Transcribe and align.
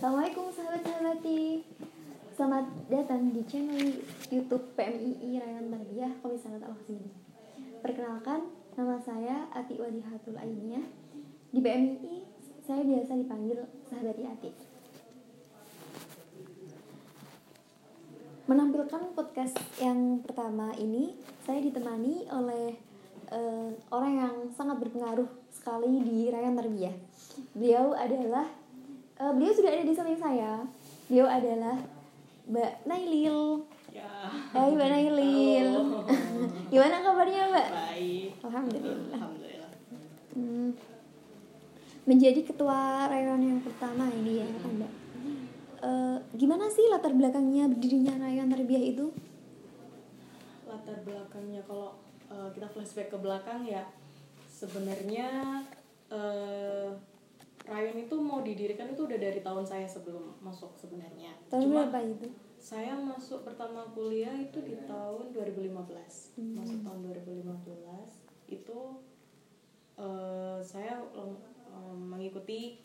Assalamualaikum 0.00 0.48
sahabat-sahabati 0.48 1.60
Selamat 2.32 2.72
datang 2.88 3.36
di 3.36 3.44
channel 3.44 4.00
YouTube 4.32 4.72
PMII 4.72 5.36
Rayon 5.36 5.68
Tarbiyah 5.68 6.16
Komisarat 6.24 6.64
Al 6.64 6.72
Hasini 6.72 7.12
Perkenalkan, 7.84 8.48
nama 8.80 8.96
saya 8.96 9.44
Ati 9.52 9.76
Wadihatul 9.76 10.40
Ainiyah 10.40 10.80
Di 11.52 11.60
PMII, 11.60 12.16
saya 12.64 12.80
biasa 12.80 13.12
dipanggil 13.12 13.60
Sahabati 13.92 14.24
Ati. 14.24 14.50
Menampilkan 18.48 19.12
podcast 19.12 19.60
yang 19.84 20.24
pertama 20.24 20.72
ini 20.80 21.12
Saya 21.44 21.60
ditemani 21.60 22.24
oleh 22.32 22.72
uh, 23.36 23.68
orang 23.92 24.12
yang 24.16 24.34
sangat 24.56 24.80
berpengaruh 24.80 25.28
sekali 25.52 26.00
di 26.00 26.32
Rayon 26.32 26.56
Tarbiyah 26.56 26.96
Beliau 27.52 27.92
adalah 27.92 28.59
uh, 29.20 29.32
beliau 29.36 29.52
sudah 29.52 29.70
ada 29.70 29.84
di 29.84 29.94
samping 29.94 30.16
saya. 30.16 30.64
Beliau 31.06 31.28
adalah 31.28 31.76
Mbak 32.48 32.72
Nailil. 32.88 33.68
Ya. 33.92 34.08
Hai 34.56 34.72
Mbak 34.72 34.88
Nailil. 34.88 35.70
Halo. 35.76 36.02
Gimana 36.72 36.96
kabarnya 37.04 37.42
Mbak? 37.52 37.68
Baik. 37.68 38.30
Alhamdulillah. 38.40 39.14
Alhamdulillah. 39.14 39.72
Hmm. 40.32 40.68
Menjadi 42.08 42.40
ketua 42.42 43.06
rayon 43.12 43.42
yang 43.44 43.60
pertama 43.60 44.08
ini 44.08 44.40
ya 44.40 44.48
kan 44.48 44.72
Mbak. 44.80 44.92
Uh, 45.80 46.16
gimana 46.36 46.68
sih 46.68 46.84
latar 46.92 47.16
belakangnya 47.16 47.64
berdirinya 47.68 48.20
rayon 48.20 48.52
terbiah 48.52 48.84
itu? 48.84 49.12
Latar 50.68 51.00
belakangnya 51.04 51.64
kalau 51.64 51.96
uh, 52.28 52.48
kita 52.52 52.68
flashback 52.68 53.08
ke 53.08 53.16
belakang 53.16 53.64
ya 53.64 53.88
sebenarnya 54.52 55.64
uh, 56.12 56.92
rayon 57.70 57.96
itu 58.02 58.18
mau 58.18 58.42
didirikan 58.42 58.90
itu 58.90 59.06
udah 59.06 59.18
dari 59.18 59.38
tahun 59.38 59.62
saya 59.62 59.86
sebelum 59.86 60.42
masuk 60.42 60.74
sebenarnya. 60.74 61.30
Tahun 61.46 61.62
Cuma 61.62 61.86
berapa 61.86 62.02
itu? 62.02 62.26
saya 62.60 62.92
masuk 62.98 63.46
pertama 63.46 63.88
kuliah 63.94 64.34
itu 64.36 64.58
di 64.60 64.74
tahun 64.84 65.32
2015. 65.32 65.70
Hmm. 66.36 66.58
Masuk 66.58 66.78
tahun 66.82 67.00
2015 67.08 68.50
itu 68.50 68.78
uh, 69.96 70.58
saya 70.60 70.98
um, 71.14 71.38
mengikuti 72.10 72.82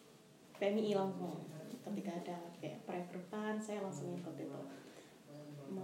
PMI 0.62 0.94
langsung. 0.94 1.44
Ketika 1.86 2.18
ada 2.22 2.38
kayak 2.62 2.82
perekrutan, 2.86 3.58
saya 3.62 3.82
langsung 3.82 4.14
ikut 4.14 4.38
itu. 4.38 4.62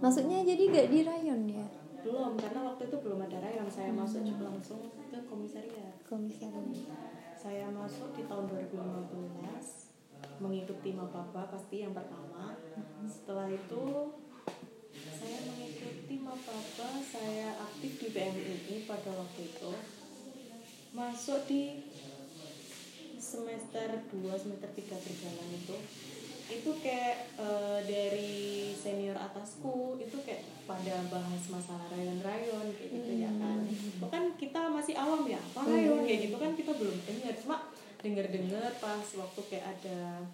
Maksudnya 0.02 0.46
jadi 0.46 0.62
gak 0.70 0.88
di 0.90 1.00
rayon 1.02 1.42
ya? 1.50 1.66
belum 2.02 2.34
karena 2.34 2.60
waktu 2.66 2.82
itu 2.90 2.96
belum 2.98 3.22
ada 3.22 3.38
rayon 3.38 3.70
saya 3.70 3.94
masuk 3.94 4.26
juga 4.26 4.50
langsung 4.50 4.90
ke 5.06 5.18
komisariat 5.30 5.94
Komisariat. 6.02 7.21
Saya 7.42 7.66
masuk 7.74 8.14
di 8.14 8.22
tahun 8.30 8.46
2015 8.70 10.38
mengikuti 10.38 10.94
mapapa 10.94 11.50
pasti 11.50 11.82
yang 11.82 11.90
pertama. 11.90 12.54
Setelah 13.02 13.50
itu 13.50 14.14
saya 14.94 15.38
mengikuti 15.50 16.22
mapapa 16.22 17.02
saya 17.02 17.58
aktif 17.66 17.98
di 17.98 18.08
PMII 18.14 18.86
pada 18.86 19.10
waktu 19.18 19.50
itu. 19.50 19.74
Masuk 20.94 21.42
di 21.50 21.82
semester 23.18 24.06
2 24.14 24.22
semester 24.38 24.70
3 24.78 25.02
berjalan 25.02 25.50
itu. 25.50 25.76
Itu 26.46 26.70
kayak 26.78 27.42
uh, 27.42 27.82
dari 27.82 28.70
senior 28.78 29.18
atasku 29.18 29.98
itu 29.98 30.14
kayak 30.22 30.46
pada 30.62 31.10
bahas 31.10 31.42
masalah 31.50 31.90
rayon-rayon 31.90 32.70
kayak 32.78 32.90
gitu 33.02 33.12
ya 33.18 33.30
kan. 33.34 33.66
Itu 33.66 34.06
kan 34.06 34.30
kita 34.38 34.70
masih 34.70 34.94
awam 34.94 35.26
ya 35.26 35.42
rayon 36.02 36.10
kayak 36.10 36.20
gitu 36.26 36.36
kan 36.36 36.50
kita 36.58 36.72
belum 36.74 36.96
dengar 37.06 37.34
cuma 37.38 37.56
dengar-dengar 38.02 38.70
pas 38.82 39.06
waktu 39.14 39.40
kayak 39.46 39.66
ada 39.78 40.26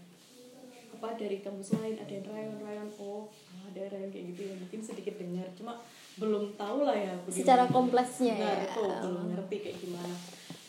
apa 0.88 1.08
dari 1.20 1.38
kampus 1.44 1.76
lain 1.76 2.00
ada 2.00 2.08
yang 2.10 2.26
rayon-rayon 2.26 2.88
oh 2.96 3.28
ada 3.68 3.92
rayon 3.92 4.08
kayak 4.08 4.32
gitu 4.32 4.40
ya 4.48 4.54
mungkin 4.56 4.80
sedikit 4.80 5.14
dengar 5.20 5.46
cuma 5.52 5.76
belum 6.16 6.56
tahu 6.58 6.82
lah 6.82 6.96
ya 6.96 7.14
bagaimana. 7.22 7.38
Secara 7.44 7.64
kompleksnya 7.68 8.34
nah, 8.34 8.56
ya. 8.56 8.64
itu 8.66 8.82
belum 9.04 9.24
ngerti 9.36 9.56
kayak 9.62 9.78
gimana 9.84 10.16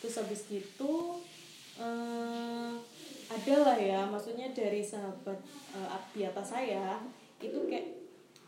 terus 0.00 0.14
habis 0.20 0.40
gitu 0.46 0.94
eh, 1.80 2.72
ada 3.30 3.54
lah 3.64 3.78
ya 3.78 4.00
maksudnya 4.10 4.50
dari 4.50 4.82
sahabat 4.82 5.38
uh, 5.70 6.02
di 6.10 6.26
atas 6.26 6.50
saya 6.50 6.98
itu 7.38 7.62
kayak 7.70 7.94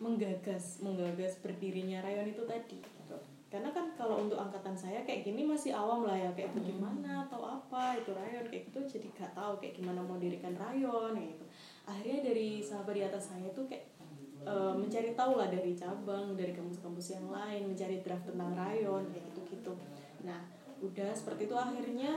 menggagas 0.02 0.82
menggagas 0.82 1.38
berdirinya 1.38 2.02
rayon 2.02 2.34
itu 2.34 2.42
tadi 2.42 2.82
gitu. 2.82 3.16
Karena 3.52 3.68
kan 3.68 3.92
kalau 4.00 4.24
untuk 4.24 4.40
angkatan 4.40 4.72
saya 4.72 5.04
kayak 5.04 5.28
gini 5.28 5.44
masih 5.44 5.76
awam 5.76 6.08
lah 6.08 6.16
ya 6.16 6.32
kayak 6.32 6.56
bagaimana 6.56 7.28
atau 7.28 7.44
apa 7.44 8.00
itu 8.00 8.16
rayon 8.16 8.48
kayak 8.48 8.72
gitu 8.72 8.80
jadi 8.96 9.06
gak 9.12 9.32
tahu 9.36 9.60
kayak 9.60 9.76
gimana 9.76 10.00
mau 10.00 10.16
dirikan 10.16 10.56
rayon 10.56 11.12
kayak 11.12 11.36
gitu 11.36 11.44
akhirnya 11.84 12.20
dari 12.32 12.48
sahabat 12.64 12.94
di 12.96 13.02
atas 13.04 13.28
saya 13.28 13.52
itu 13.52 13.62
kayak 13.68 13.92
uh, 14.48 14.72
mencari 14.72 15.12
tahu 15.12 15.36
lah 15.36 15.52
dari 15.52 15.76
cabang 15.76 16.32
dari 16.32 16.56
kampus-kampus 16.56 17.20
yang 17.20 17.28
lain 17.28 17.68
mencari 17.68 18.00
draft 18.00 18.24
tentang 18.24 18.56
rayon 18.56 19.04
kayak 19.12 19.24
gitu 19.36 19.40
gitu 19.52 19.72
nah 20.24 20.40
udah 20.80 21.12
seperti 21.12 21.44
itu 21.44 21.54
akhirnya 21.54 22.16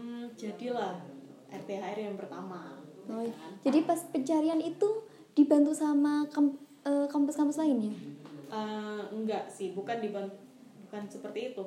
hmm, 0.00 0.32
jadilah 0.40 0.96
RTHR 1.50 1.98
yang 1.98 2.16
pertama. 2.16 2.78
Oh, 3.10 3.20
ya 3.20 3.28
iya. 3.28 3.34
kan? 3.34 3.52
Jadi 3.66 3.78
pas 3.84 4.00
pencarian 4.06 4.60
itu 4.62 4.88
dibantu 5.34 5.74
sama 5.74 6.26
kamp- 6.30 6.62
eh, 6.86 7.06
kampus-kampus 7.10 7.58
lainnya? 7.58 7.92
Uh, 8.50 9.02
enggak 9.14 9.46
sih, 9.46 9.70
bukan 9.72 10.02
dibantu, 10.02 10.34
bukan 10.86 11.02
seperti 11.06 11.54
itu. 11.54 11.62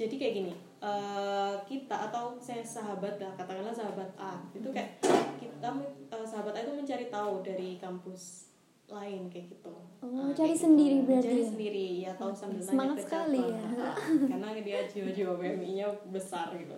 Jadi 0.00 0.14
kayak 0.16 0.32
gini, 0.32 0.52
uh, 0.80 1.60
kita 1.68 2.08
atau 2.08 2.40
saya 2.40 2.64
sahabat 2.64 3.20
lah, 3.20 3.36
katakanlah 3.36 3.76
sahabat 3.76 4.08
A, 4.16 4.40
itu 4.56 4.72
kayak 4.72 4.96
kita 5.36 5.68
uh, 6.08 6.24
sahabat 6.24 6.56
A 6.56 6.64
itu 6.64 6.72
mencari 6.72 7.12
tahu 7.12 7.44
dari 7.44 7.76
kampus 7.76 8.48
lain 8.90 9.30
kayak 9.30 9.54
gitu. 9.54 9.70
Oh, 10.02 10.08
Nah, 10.10 10.34
cari 10.34 10.56
kayak 10.56 10.62
sendiri 10.66 10.96
gitu. 10.98 11.06
berarti 11.06 11.28
Cari 11.30 11.42
ya? 11.42 11.48
sendiri 11.52 11.86
ya 12.02 12.12
tahu 12.18 12.32
sambil 12.34 12.60
Semangat 12.64 12.96
nanya 12.98 13.04
sekali 13.06 13.38
ya. 13.40 13.60
Nah, 13.70 13.96
Karena 14.26 14.48
dia 14.58 14.78
jiwa-jiwa 14.90 15.32
PMI-nya 15.38 15.86
besar 16.10 16.48
gitu. 16.58 16.76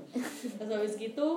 Terus 0.60 0.70
habis 0.70 0.94
gitu 1.00 1.28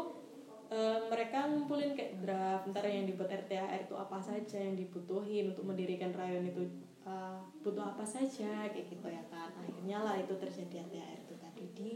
eh, 0.68 1.00
mereka 1.08 1.48
ngumpulin 1.48 1.96
kayak 1.96 2.20
draft 2.20 2.66
ntar 2.74 2.84
yang 2.90 3.08
dibuat 3.08 3.32
RTHR 3.32 3.88
itu 3.88 3.96
apa 3.96 4.18
saja 4.20 4.58
yang 4.60 4.76
dibutuhin 4.76 5.54
untuk 5.56 5.64
mendirikan 5.64 6.12
rayon 6.12 6.44
itu 6.44 6.68
eh, 7.06 7.40
butuh 7.62 7.94
apa 7.94 8.06
saja 8.06 8.66
kayak 8.68 8.90
gitu 8.90 9.08
ya 9.08 9.24
kan 9.30 9.54
akhirnya 9.54 9.98
lah 10.02 10.16
itu 10.18 10.34
terjadi 10.36 10.90
RTHR 10.90 11.20
itu 11.26 11.36
tadi 11.38 11.64
di 11.78 11.92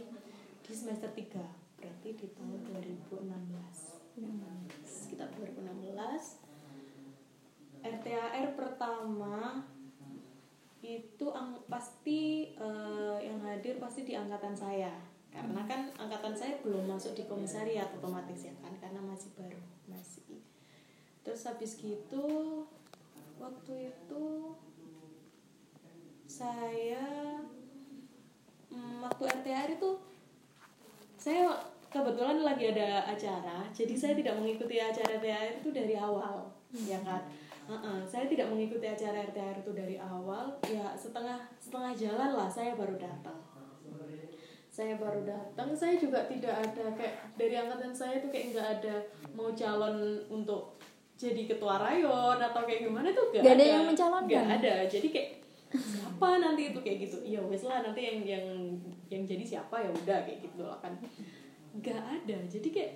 di 0.61 0.71
semester 0.73 1.09
3 1.09 1.81
berarti 1.81 2.09
di 2.13 2.27
tahun 2.35 2.59
2016 2.77 3.25
sekitar 4.85 5.31
2016 5.33 5.95
RTHR 7.79 8.49
pertama 8.53 9.63
itu 10.79 11.27
ang- 11.31 11.63
pasti 11.67 12.51
eh, 12.55 13.17
yang 13.19 13.39
hadir 13.43 13.79
pasti 13.79 14.03
di 14.03 14.15
angkatan 14.15 14.55
saya. 14.55 14.91
Karena 15.29 15.61
kan 15.69 15.93
angkatan 15.95 16.33
saya 16.33 16.57
belum 16.65 16.89
masuk 16.89 17.13
di 17.13 17.23
komisariat 17.29 17.93
otomatis 17.93 18.49
ya 18.49 18.55
kan 18.59 18.73
karena 18.81 18.99
masih 19.03 19.29
baru 19.37 19.59
masih. 19.85 20.41
Terus 21.21 21.45
habis 21.45 21.77
gitu 21.77 22.27
waktu 23.37 23.93
itu 23.93 24.23
saya 26.39 27.03
mm, 28.71 29.03
waktu 29.03 29.23
RTHR 29.27 29.75
itu 29.75 29.91
saya 31.19 31.51
kebetulan 31.91 32.47
lagi 32.47 32.71
ada 32.71 33.03
acara 33.03 33.67
jadi 33.75 33.91
saya 33.91 34.13
tidak 34.15 34.39
mengikuti 34.39 34.79
acara 34.79 35.19
RTHR 35.19 35.59
itu 35.59 35.69
dari 35.75 35.99
awal 35.99 36.47
ya 36.71 36.95
kan? 37.03 37.27
Uh-uh, 37.69 38.01
saya 38.01 38.25
tidak 38.25 38.49
mengikuti 38.49 38.87
acara 38.87 39.27
RTHR 39.27 39.61
itu 39.61 39.71
dari 39.75 39.99
awal 39.99 40.55
ya 40.65 40.95
setengah 40.95 41.37
setengah 41.59 41.91
jalan 41.93 42.31
lah 42.33 42.49
saya 42.49 42.73
baru 42.73 42.95
datang. 42.97 43.37
Saya 44.69 44.95
baru 44.95 45.27
datang 45.27 45.75
saya 45.75 45.99
juga 45.99 46.23
tidak 46.25 46.55
ada 46.55 46.85
kayak 46.95 47.35
dari 47.35 47.55
angkatan 47.59 47.91
saya 47.91 48.23
tuh 48.23 48.31
kayak 48.31 48.55
nggak 48.55 48.67
ada 48.79 48.95
mau 49.35 49.51
calon 49.51 50.23
untuk 50.31 50.79
jadi 51.13 51.45
ketua 51.45 51.77
rayon 51.77 52.39
atau 52.39 52.63
kayak 52.63 52.87
gimana 52.87 53.11
tuh 53.11 53.27
nggak 53.27 53.43
Nggak 53.43 53.57
ada. 53.59 53.65
yang 53.67 53.85
mencalonkan? 53.85 54.29
nggak 54.29 54.47
ada 54.63 54.73
jadi 54.87 55.07
kayak 55.11 55.29
siapa 55.69 56.41
nanti 56.41 56.73
itu 56.73 56.79
kayak 56.81 56.97
gitu. 57.05 57.17
Iya 57.21 57.41
wes 57.45 57.63
lah 57.65 57.85
nanti 57.85 58.01
yang 58.01 58.19
yang 58.25 58.45
yang 59.09 59.23
jadi 59.25 59.45
siapa 59.45 59.75
ya 59.77 59.89
udah 59.93 60.19
kayak 60.25 60.39
gitu 60.41 60.65
lah 60.65 60.77
kan. 60.81 60.97
Nggak 61.77 62.01
ada 62.01 62.37
jadi 62.49 62.69
kayak 62.73 62.93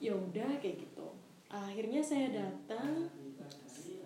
ya 0.00 0.12
udah 0.16 0.50
kayak 0.60 0.80
gitu. 0.80 1.06
Akhirnya 1.50 2.00
saya 2.00 2.32
datang 2.32 3.10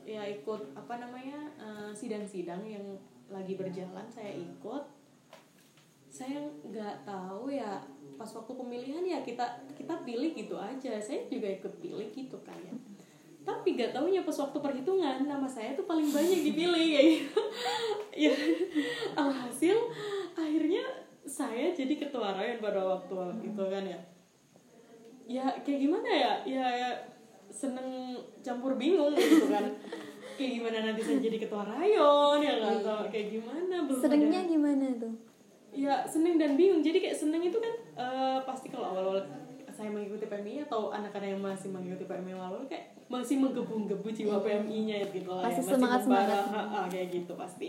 ya 0.05 0.27
ikut 0.29 0.75
apa 0.77 0.95
namanya 1.01 1.39
eh, 1.57 1.91
sidang-sidang 1.95 2.67
yang 2.67 2.87
lagi 3.31 3.55
berjalan 3.55 4.07
saya 4.11 4.35
ikut. 4.35 4.85
Saya 6.11 6.47
nggak 6.67 7.07
tahu 7.07 7.51
ya 7.51 7.83
pas 8.15 8.31
waktu 8.31 8.53
pemilihan 8.55 9.03
ya 9.03 9.19
kita 9.27 9.67
kita 9.75 10.03
pilih 10.03 10.35
gitu 10.35 10.59
aja. 10.59 10.99
Saya 10.99 11.27
juga 11.31 11.47
ikut 11.51 11.79
pilih 11.79 12.11
gitu 12.11 12.39
kan 12.43 12.59
ya 12.59 12.94
tapi 13.45 13.77
gak 13.77 13.93
taunya 13.93 14.25
pas 14.25 14.33
waktu 14.35 14.57
perhitungan 14.57 15.21
nama 15.23 15.45
saya 15.45 15.77
tuh 15.77 15.85
paling 15.85 16.09
banyak 16.09 16.41
dipilih 16.43 16.85
kayak 16.91 17.07
gitu 17.21 17.41
ya. 18.25 18.33
Alhasil 19.15 19.77
akhirnya 20.33 20.85
saya 21.25 21.73
jadi 21.73 21.95
ketua 21.97 22.33
rayon 22.33 22.59
pada 22.59 22.81
waktu 22.81 23.17
itu 23.41 23.63
kan 23.63 23.85
ya. 23.85 24.01
Ya 25.25 25.45
kayak 25.61 25.81
gimana 25.81 26.09
ya? 26.09 26.33
Ya, 26.45 26.67
ya 26.69 26.91
seneng 27.49 28.17
campur 28.41 28.77
bingung 28.77 29.13
gitu 29.13 29.49
kan. 29.49 29.65
Kayak 30.35 30.51
gimana 30.59 30.91
nanti 30.91 30.99
saya 30.99 31.23
jadi 31.23 31.39
ketua 31.39 31.63
rayon 31.63 32.43
ya 32.43 32.59
nggak? 32.59 32.83
Tahu 32.83 33.07
kayak 33.07 33.29
gimana? 33.31 33.87
Belum 33.87 34.03
Senengnya 34.03 34.43
ada. 34.43 34.51
gimana 34.51 34.87
tuh? 34.99 35.15
ya 35.71 35.95
seneng 36.07 36.39
dan 36.39 36.55
bingung. 36.55 36.83
Jadi 36.83 36.99
kayak 36.99 37.15
seneng 37.15 37.39
itu 37.39 37.55
kan 37.59 37.75
eh, 37.95 38.39
pasti 38.43 38.67
kalau 38.67 38.91
awal-awal 38.91 39.23
saya 39.71 39.91
mengikuti 39.91 40.27
PMI 40.27 40.67
atau 40.67 40.91
anak-anak 40.91 41.35
yang 41.35 41.43
masih 41.43 41.71
mengikuti 41.71 42.07
PMI 42.07 42.35
awal 42.35 42.63
kayak 42.67 42.94
masih 43.09 43.37
menggebu-gebu 43.37 44.09
jiwa 44.11 44.41
PMI-nya 44.41 45.05
gitu 45.13 45.29
lah 45.29 45.45
Masih 45.45 45.63
ya 45.63 45.77
semangat-semangat. 45.77 46.29
membara, 46.29 46.41
ha, 46.49 46.63
ha, 46.73 46.81
kayak 46.89 47.09
gitu 47.13 47.33
pasti. 47.37 47.69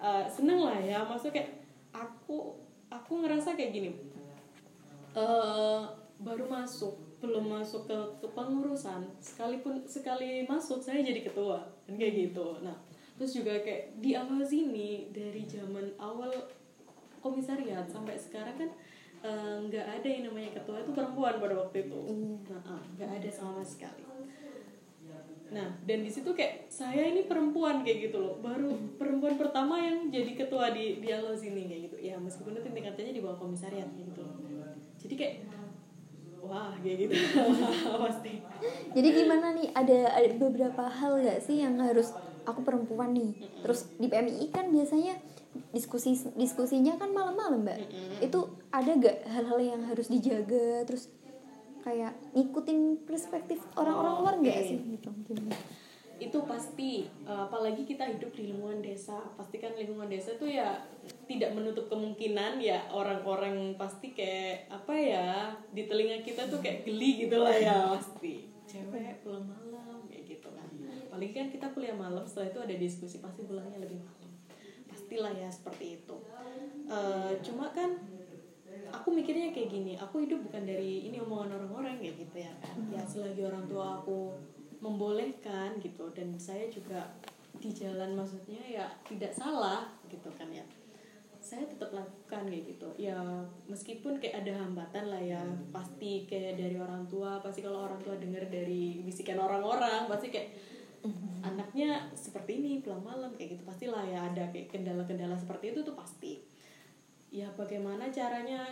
Eh, 0.00 0.24
seneng 0.28 0.60
lah 0.64 0.78
ya 0.80 1.04
maksudnya 1.04 1.40
kayak 1.40 1.50
aku 1.92 2.56
aku 2.88 3.12
ngerasa 3.24 3.56
kayak 3.56 3.72
gini. 3.72 3.90
Eh 5.14 5.82
baru 6.20 6.44
masuk 6.48 6.94
belum 7.20 7.56
masuk 7.56 7.88
ke 7.88 7.98
kepengurusan 8.20 9.08
sekalipun 9.16 9.80
sekali 9.88 10.44
masuk 10.44 10.84
saya 10.84 11.00
jadi 11.00 11.24
ketua 11.24 11.60
kan 11.88 11.94
kayak 11.96 12.30
gitu. 12.30 12.60
Nah 12.60 12.76
terus 13.14 13.32
juga 13.36 13.54
kayak 13.62 14.00
di 14.02 14.12
awal 14.18 14.42
sini 14.42 15.08
dari 15.14 15.46
zaman 15.46 15.94
awal 15.96 16.28
komisariat 17.22 17.88
sampai 17.88 18.18
sekarang 18.18 18.56
kan 18.58 18.70
eh, 19.24 19.56
nggak 19.70 19.86
ada 20.00 20.08
yang 20.08 20.28
namanya 20.28 20.60
ketua 20.60 20.84
itu 20.84 20.92
perempuan 20.92 21.40
pada 21.40 21.54
waktu 21.64 21.88
itu. 21.88 21.98
Iya. 22.12 22.60
nah 22.60 22.76
ah, 22.76 22.82
nggak 22.98 23.10
ada 23.22 23.30
sama 23.32 23.62
sekali 23.64 24.13
Nah, 25.54 25.70
dan 25.86 26.02
di 26.02 26.10
situ 26.10 26.34
kayak 26.34 26.66
saya 26.66 27.06
ini 27.06 27.30
perempuan 27.30 27.86
kayak 27.86 28.10
gitu 28.10 28.18
loh. 28.18 28.34
Baru 28.42 28.74
perempuan 28.98 29.38
pertama 29.38 29.78
yang 29.78 30.10
jadi 30.10 30.34
ketua 30.34 30.74
di 30.74 30.98
di 30.98 31.08
Alo 31.14 31.30
sini 31.36 31.70
kayak 31.70 31.82
gitu. 31.90 31.96
Ya, 32.02 32.18
meskipun 32.18 32.58
nanti 32.58 32.74
tingkatannya 32.74 33.14
di 33.14 33.22
bawah 33.22 33.38
komisariat 33.38 33.86
kayak 33.94 34.06
gitu 34.10 34.20
loh. 34.26 34.36
Jadi 34.98 35.14
kayak 35.14 35.34
wah, 36.42 36.74
kayak 36.82 36.96
gitu. 37.06 37.14
Pasti. 38.08 38.42
Jadi 38.98 39.08
gimana 39.14 39.54
nih? 39.54 39.68
Ada, 39.72 39.98
ada 40.18 40.34
beberapa 40.36 40.84
hal 40.90 41.22
gak 41.22 41.40
sih 41.46 41.62
yang 41.62 41.78
harus 41.78 42.10
aku 42.44 42.66
perempuan 42.66 43.14
nih? 43.14 43.32
Terus 43.62 43.88
di 43.96 44.10
PMI 44.10 44.50
kan 44.50 44.68
biasanya 44.74 45.16
diskusi 45.70 46.18
diskusinya 46.34 46.98
kan 46.98 47.14
malam-malam 47.14 47.62
mbak. 47.62 47.78
Itu 48.18 48.58
ada 48.74 48.90
gak 48.98 49.22
hal-hal 49.30 49.60
yang 49.62 49.82
harus 49.86 50.10
dijaga? 50.10 50.82
Terus 50.82 51.08
kayak 51.84 52.16
ngikutin 52.32 53.04
perspektif 53.04 53.60
orang-orang 53.76 54.14
luar 54.24 54.34
nggak 54.40 54.58
sih? 54.64 54.78
Gitu? 54.80 55.10
Gimana? 55.28 55.52
itu 56.22 56.38
pasti 56.46 57.10
eh, 57.26 57.40
apalagi 57.46 57.82
kita 57.82 58.06
hidup 58.06 58.30
di 58.34 58.54
lingkungan 58.54 58.78
desa. 58.78 59.18
Pasti 59.34 59.58
kan 59.58 59.74
lingkungan 59.74 60.06
desa 60.06 60.38
tuh 60.38 60.46
ya 60.46 60.86
tidak 61.26 61.52
menutup 61.52 61.90
kemungkinan 61.90 62.62
ya 62.62 62.86
orang-orang 62.94 63.74
pasti 63.74 64.14
kayak 64.14 64.70
apa 64.70 64.94
ya 64.94 65.28
di 65.74 65.90
telinga 65.90 66.22
kita 66.22 66.46
tuh 66.46 66.62
kayak 66.62 66.86
geli 66.86 67.26
gitu 67.26 67.36
lah 67.42 67.54
ya 67.54 67.90
pasti. 67.98 68.46
Cewek 68.64 69.26
pulang 69.26 69.44
malam 69.44 70.06
kayak 70.06 70.38
gitu 70.38 70.48
kan. 70.54 70.68
Apalagi 71.10 71.32
kan 71.34 71.46
kita 71.50 71.66
kuliah 71.74 71.96
malam 71.96 72.22
setelah 72.24 72.50
itu 72.50 72.60
ada 72.62 72.74
diskusi 72.78 73.18
pasti 73.18 73.42
pulangnya 73.42 73.82
lebih 73.82 73.98
malam. 73.98 74.30
Pastilah 74.86 75.34
ya 75.34 75.50
seperti 75.50 75.98
itu. 75.98 76.16
Eh, 76.84 77.32
cuma 77.42 77.74
kan 77.74 77.98
aku 78.94 79.10
mikirnya 79.10 79.50
kayak 79.50 79.70
gini 79.70 79.92
aku 79.98 80.22
hidup 80.22 80.40
bukan 80.46 80.62
dari 80.62 81.10
ini 81.10 81.18
omongan 81.18 81.58
orang-orang 81.58 81.98
kayak 81.98 82.22
gitu 82.22 82.36
ya 82.46 82.52
kan. 82.62 82.76
Ya 82.94 83.02
selagi 83.02 83.42
orang 83.42 83.66
tua 83.66 83.98
aku 83.98 84.30
membolehkan 84.78 85.80
gitu 85.80 86.12
dan 86.14 86.36
saya 86.36 86.68
juga 86.70 87.08
di 87.58 87.70
jalan 87.70 88.12
maksudnya 88.18 88.60
ya 88.66 88.86
tidak 89.06 89.34
salah 89.34 89.90
gitu 90.06 90.30
kan 90.38 90.46
ya. 90.50 90.62
Saya 91.44 91.68
tetap 91.68 91.92
lakukan 91.92 92.48
kayak 92.48 92.64
gitu. 92.72 92.88
Ya 92.96 93.20
meskipun 93.68 94.16
kayak 94.16 94.46
ada 94.46 94.64
hambatan 94.64 95.12
lah 95.12 95.20
ya 95.20 95.40
pasti 95.74 96.24
kayak 96.24 96.56
dari 96.56 96.80
orang 96.80 97.04
tua 97.04 97.42
pasti 97.44 97.60
kalau 97.60 97.84
orang 97.84 98.00
tua 98.00 98.16
dengar 98.16 98.48
dari 98.48 99.04
bisikan 99.04 99.36
orang-orang 99.36 100.08
pasti 100.08 100.32
kayak 100.32 100.56
anaknya 101.44 102.08
seperti 102.16 102.64
ini 102.64 102.80
pulang 102.80 103.04
malam 103.04 103.30
kayak 103.36 103.60
gitu. 103.60 103.62
Pastilah 103.68 104.08
ya 104.08 104.32
ada 104.32 104.48
kayak 104.48 104.72
kendala-kendala 104.72 105.36
seperti 105.36 105.76
itu 105.76 105.84
tuh 105.84 105.92
pasti 105.92 106.40
ya 107.34 107.50
bagaimana 107.58 108.14
caranya 108.14 108.62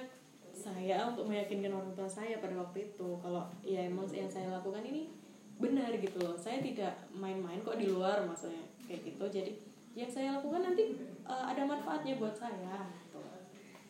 saya 0.54 1.10
untuk 1.10 1.26
meyakinkan 1.26 1.74
orang 1.74 1.90
tua 1.98 2.06
saya 2.06 2.38
pada 2.38 2.54
waktu 2.54 2.94
itu 2.94 3.08
kalau 3.18 3.42
ya 3.66 3.90
emang 3.90 4.06
yang 4.14 4.30
saya 4.30 4.54
lakukan 4.54 4.86
ini 4.86 5.10
benar 5.58 5.90
gitu 5.98 6.22
loh. 6.22 6.38
Saya 6.38 6.62
tidak 6.62 6.94
main-main 7.10 7.58
kok 7.66 7.74
di 7.74 7.90
luar 7.90 8.22
maksudnya 8.22 8.62
kayak 8.86 9.02
gitu. 9.02 9.24
Jadi 9.26 9.52
yang 9.98 10.06
saya 10.06 10.38
lakukan 10.38 10.62
nanti 10.62 10.94
eh, 11.26 11.44
ada 11.50 11.66
manfaatnya 11.66 12.22
buat 12.22 12.38
saya 12.38 12.86
gitu. 13.02 13.18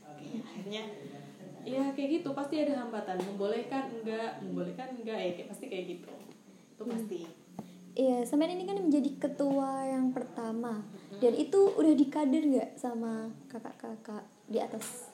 Oke, 0.09 0.41
akhirnya 0.41 0.83
ya 1.69 1.93
kayak 1.93 2.25
gitu. 2.25 2.33
Pasti 2.33 2.65
ada 2.65 2.81
hambatan. 2.81 3.21
Membolehkan 3.21 3.93
enggak? 4.01 4.41
Membolehkan 4.41 4.97
enggak? 4.97 5.19
Ya 5.21 5.31
kayak 5.37 5.49
pasti 5.53 5.69
kayak 5.69 5.85
gitu. 6.01 6.13
Itu 6.73 6.83
pasti. 6.89 7.21
Iya, 7.93 8.25
sampean 8.25 8.57
ini 8.57 8.65
kan 8.65 8.81
menjadi 8.81 9.21
ketua 9.21 9.85
yang 9.85 10.17
pertama. 10.17 10.81
Dan 11.21 11.37
itu 11.37 11.77
udah 11.77 11.93
dikader 11.93 12.41
nggak 12.49 12.71
sama 12.81 13.29
kakak-kakak 13.53 14.32
di 14.49 14.59
atas? 14.59 15.13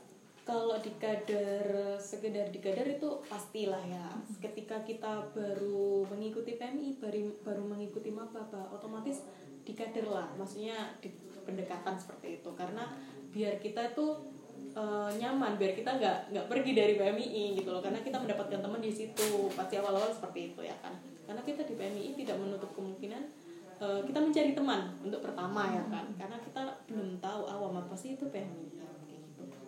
kalau 0.49 0.81
di 0.81 0.89
kader 0.97 1.69
sekedar 2.01 2.49
di 2.49 2.57
kader 2.57 2.97
itu 2.97 3.21
pastilah 3.29 3.85
ya. 3.85 4.09
Ketika 4.41 4.81
kita 4.81 5.29
baru 5.37 6.09
mengikuti 6.09 6.57
PMI 6.57 6.97
baru 6.97 7.37
baru 7.45 7.63
mengikuti 7.69 8.09
maba 8.09 8.49
otomatis 8.73 9.29
di 9.61 9.77
kader 9.77 10.09
lah. 10.09 10.33
Maksudnya 10.41 10.97
di 11.05 11.13
pendekatan 11.45 12.01
seperti 12.01 12.41
itu. 12.41 12.49
Karena 12.57 12.89
biar 13.29 13.61
kita 13.61 13.93
itu 13.93 14.25
eh, 14.73 15.11
nyaman 15.21 15.61
biar 15.61 15.77
kita 15.77 16.01
nggak 16.01 16.33
nggak 16.33 16.47
pergi 16.49 16.73
dari 16.73 16.97
PMI 16.97 17.61
gitu 17.61 17.69
loh. 17.69 17.85
Karena 17.85 18.01
kita 18.01 18.17
mendapatkan 18.17 18.65
teman 18.65 18.81
di 18.81 18.89
situ. 18.89 19.53
Pasti 19.53 19.77
awal-awal 19.77 20.17
seperti 20.17 20.57
itu 20.57 20.65
ya 20.65 20.81
kan. 20.81 20.97
Karena 21.29 21.45
kita 21.45 21.69
di 21.69 21.77
PMI 21.77 22.17
tidak 22.25 22.41
menutup 22.41 22.73
kemungkinan 22.73 23.23
eh, 23.85 24.01
kita 24.01 24.17
mencari 24.17 24.57
teman 24.57 24.97
untuk 25.05 25.21
pertama 25.21 25.77
ya 25.77 25.85
kan. 25.93 26.09
Karena 26.17 26.41
kita 26.41 26.73
belum 26.89 27.21
tahu 27.21 27.45
awam 27.53 27.85
apa 27.85 27.93
sih 27.93 28.17
itu 28.17 28.25
PMI 28.33 28.79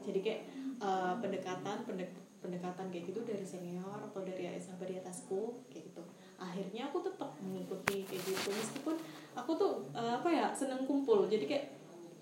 jadi 0.01 0.21
kayak 0.21 0.41
eh, 0.81 1.15
pendekatan 1.21 1.79
pendek- 1.85 2.19
pendekatan 2.41 2.89
kayak 2.89 3.05
gitu 3.13 3.21
dari 3.21 3.45
senior 3.45 4.01
atau 4.01 4.25
dari 4.25 4.49
sahabat 4.57 4.89
di 4.89 4.97
atasku 4.97 5.61
kayak 5.69 5.93
gitu. 5.93 6.03
Akhirnya 6.41 6.89
aku 6.89 7.05
tetap 7.05 7.37
mengikuti 7.45 8.09
kayak 8.09 8.23
gitu. 8.25 8.49
Meskipun 8.49 8.97
aku 9.37 9.53
tuh 9.55 9.73
eh, 9.93 10.13
apa 10.17 10.29
ya 10.33 10.47
seneng 10.57 10.89
kumpul. 10.89 11.29
Jadi 11.29 11.45
kayak 11.45 11.65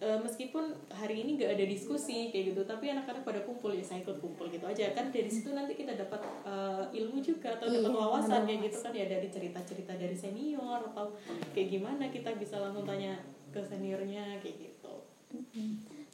eh, 0.03 0.19
meskipun 0.19 0.75
hari 0.91 1.23
ini 1.23 1.39
gak 1.39 1.55
ada 1.55 1.65
diskusi 1.67 2.35
kayak 2.35 2.55
gitu 2.55 2.63
tapi 2.67 2.91
anak-anak 2.91 3.23
pada 3.23 3.41
kumpul 3.47 3.71
ya 3.71 3.83
saya 3.83 4.03
ikut 4.03 4.19
kumpul 4.19 4.51
gitu 4.51 4.67
aja. 4.67 4.91
Kan 4.91 5.15
dari 5.15 5.31
situ 5.31 5.55
nanti 5.55 5.79
kita 5.79 5.95
dapat 5.95 6.19
eh, 6.43 6.85
ilmu 6.99 7.23
juga 7.23 7.55
atau 7.55 7.71
dapat 7.71 7.95
Iya, 7.95 7.95
wawasan 7.95 8.41
kayak 8.43 8.61
gitu 8.67 8.79
kan. 8.83 8.93
Ya 8.95 9.07
dari 9.07 9.29
cerita-cerita 9.31 9.93
dari 9.95 10.19
senior 10.19 10.83
atau 10.83 11.15
kayak 11.55 11.79
gimana 11.79 12.11
kita 12.11 12.35
bisa 12.35 12.59
langsung 12.59 12.83
tanya 12.83 13.23
ke 13.55 13.63
seniornya 13.63 14.43
kayak 14.43 14.67
gitu 14.67 14.95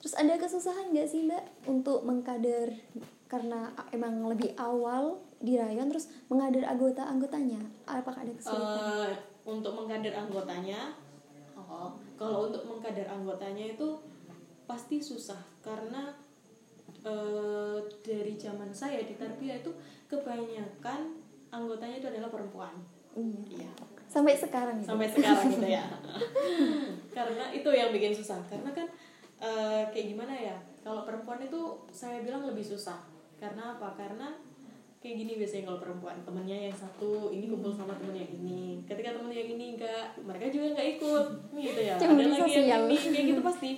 Terus 0.04 0.20
ada 0.20 0.36
kesusahan 0.36 0.92
nggak 0.92 1.08
sih 1.08 1.24
mbak 1.24 1.40
untuk 1.64 2.04
mengkader 2.04 2.76
karena 3.24 3.72
emang 3.88 4.28
lebih 4.28 4.52
awal 4.54 5.16
di 5.40 5.56
rayon 5.56 5.88
terus 5.88 6.12
mengader 6.28 6.68
anggota-anggotanya? 6.68 7.56
Apakah 7.88 8.20
ada 8.20 8.32
kesulitan? 8.36 8.84
Eh, 8.84 9.12
untuk 9.44 9.72
mengkader 9.72 10.12
anggotanya 10.12 10.92
oh 11.54 11.92
kalau 12.16 12.48
untuk 12.50 12.64
mengkader 12.66 13.06
anggotanya 13.06 13.72
itu 13.72 13.88
pasti 14.64 15.00
susah 15.00 15.38
karena 15.60 16.12
eh, 17.04 17.78
dari 18.00 18.34
zaman 18.34 18.72
saya 18.72 19.04
di 19.04 19.14
Tarbiyah 19.14 19.60
itu 19.60 19.72
kebanyakan 20.08 21.20
anggotanya 21.48 21.96
itu 22.00 22.08
adalah 22.08 22.32
perempuan 22.32 22.74
Iya. 23.14 23.62
iya 23.62 23.72
Sampai 24.10 24.34
sekarang 24.34 24.78
ya? 24.82 24.86
sampai 24.86 25.06
sekarang 25.06 25.46
gitu 25.50 25.68
ya 25.68 25.86
karena 27.16 27.44
itu 27.50 27.68
yang 27.70 27.90
bikin 27.94 28.10
susah 28.10 28.42
karena 28.46 28.70
kan 28.74 28.86
eh, 29.44 29.82
kayak 29.92 30.06
gimana 30.16 30.32
ya? 30.32 30.56
Kalau 30.80 31.04
perempuan 31.04 31.40
itu 31.44 31.60
saya 31.92 32.24
bilang 32.24 32.48
lebih 32.48 32.64
susah. 32.64 33.04
Karena 33.36 33.76
apa? 33.76 33.92
Karena 33.92 34.32
kayak 35.04 35.20
gini 35.20 35.32
biasanya 35.36 35.68
kalau 35.68 35.80
perempuan 35.84 36.16
temennya 36.24 36.72
yang 36.72 36.72
satu 36.72 37.28
ini 37.28 37.44
kumpul 37.52 37.68
sama 37.68 37.92
temen 38.00 38.16
yang 38.16 38.30
ini. 38.32 38.80
Ketika 38.88 39.12
temen 39.12 39.28
yang 39.28 39.48
ini 39.52 39.76
enggak 39.76 40.16
mereka 40.24 40.48
juga 40.48 40.72
nggak 40.72 40.88
ikut. 40.96 41.26
Gitu 41.52 41.80
ya. 41.84 41.94
Ada 41.96 42.08
Cemburu 42.08 42.32
lagi 42.32 42.52
yang 42.56 42.84
ini 42.88 42.96
kayak 42.96 43.26
gitu 43.36 43.40
pasti. 43.44 43.70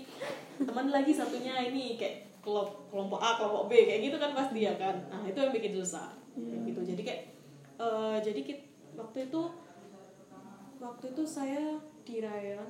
Teman 0.63 0.87
lagi 0.95 1.11
satunya 1.11 1.55
ini 1.67 1.99
kayak 1.99 2.31
kelompok 2.47 2.87
kelompok 2.95 3.19
A 3.19 3.35
kelompok 3.35 3.67
B 3.67 3.91
kayak 3.91 4.01
gitu 4.07 4.17
kan 4.23 4.31
pasti 4.39 4.63
ya 4.63 4.75
kan? 4.79 4.95
Nah 5.11 5.27
itu 5.27 5.35
yang 5.35 5.51
bikin 5.51 5.75
susah. 5.75 6.15
Kayak 6.39 6.63
gitu. 6.71 6.81
Jadi 6.95 7.03
kayak 7.03 7.23
eh, 7.83 8.17
jadi 8.23 8.41
kit- 8.47 8.67
waktu 8.95 9.27
itu 9.27 9.43
waktu 10.77 11.05
itu 11.13 11.23
saya 11.25 11.81
di 12.07 12.21
rayon 12.21 12.69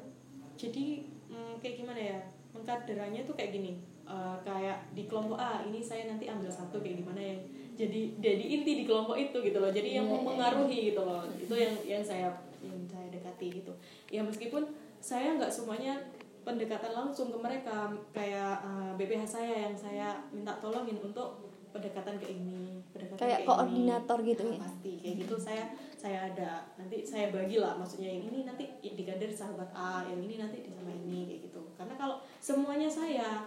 jadi 0.57 1.05
mm, 1.29 1.61
kayak 1.61 1.77
gimana 1.85 2.01
ya 2.01 2.21
mengkaderannya 2.57 3.29
tuh 3.29 3.37
kayak 3.37 3.53
gini 3.53 3.77
Eh, 4.07 4.37
kayak 4.47 4.87
di 4.95 5.03
kelompok 5.11 5.35
A 5.35 5.67
ini 5.67 5.83
saya 5.83 6.07
nanti 6.07 6.31
ambil 6.31 6.47
satu 6.47 6.79
kayak 6.79 7.03
gimana 7.03 7.19
yang 7.19 7.43
jadi 7.75 8.15
jadi 8.23 8.45
inti 8.55 8.73
di 8.79 8.85
kelompok 8.87 9.19
itu 9.19 9.35
gitu 9.43 9.59
loh. 9.59 9.75
Jadi 9.75 9.99
yang 9.99 10.07
mau 10.07 10.23
mengaruhi 10.23 10.95
gitu 10.95 11.03
loh. 11.03 11.27
Itu 11.35 11.59
yang 11.59 11.75
yang 11.83 12.03
saya 12.07 12.31
yang 12.63 12.87
saya 12.87 13.11
dekati 13.11 13.59
gitu. 13.59 13.75
Ya 14.07 14.23
meskipun 14.23 14.63
saya 15.03 15.35
nggak 15.35 15.51
semuanya 15.51 15.99
pendekatan 16.47 16.95
langsung 16.95 17.35
ke 17.35 17.39
mereka. 17.43 17.91
Kayak 18.15 18.63
eh, 18.63 18.91
BPH 18.95 19.27
saya 19.27 19.55
yang 19.67 19.75
saya 19.75 20.15
minta 20.31 20.55
tolongin 20.63 21.03
untuk 21.03 21.46
pendekatan 21.77 22.17
ke 22.17 22.27
ini 22.27 22.81
pendekatan 22.89 23.19
Kayak 23.19 23.37
ke 23.37 23.43
ini. 23.43 23.49
koordinator 23.49 24.19
gitu 24.23 24.43
Nah, 24.43 24.51
ya? 24.51 24.61
pasti 24.63 24.93
kayak 24.97 25.17
gitu 25.21 25.35
saya 25.37 25.65
saya 25.95 26.19
ada 26.27 26.51
nanti 26.75 26.97
saya 27.03 27.29
bagi 27.29 27.57
lah 27.57 27.75
maksudnya 27.75 28.09
yang 28.09 28.25
ini 28.27 28.39
nanti 28.43 28.65
dikader 28.81 29.29
sahabat 29.29 29.69
A 29.71 30.05
yang 30.07 30.19
ini 30.19 30.37
nanti 30.37 30.59
di 30.59 30.71
sama 30.71 30.89
ini 30.89 31.27
kayak 31.27 31.41
gitu 31.45 31.61
karena 31.75 31.95
kalau 31.95 32.17
semuanya 32.39 32.89
saya 32.89 33.45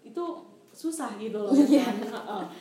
itu 0.00 0.24
susah 0.70 1.16
gitu 1.16 1.38
loh 1.38 1.50
Iya. 1.50 1.84
kan 1.84 1.96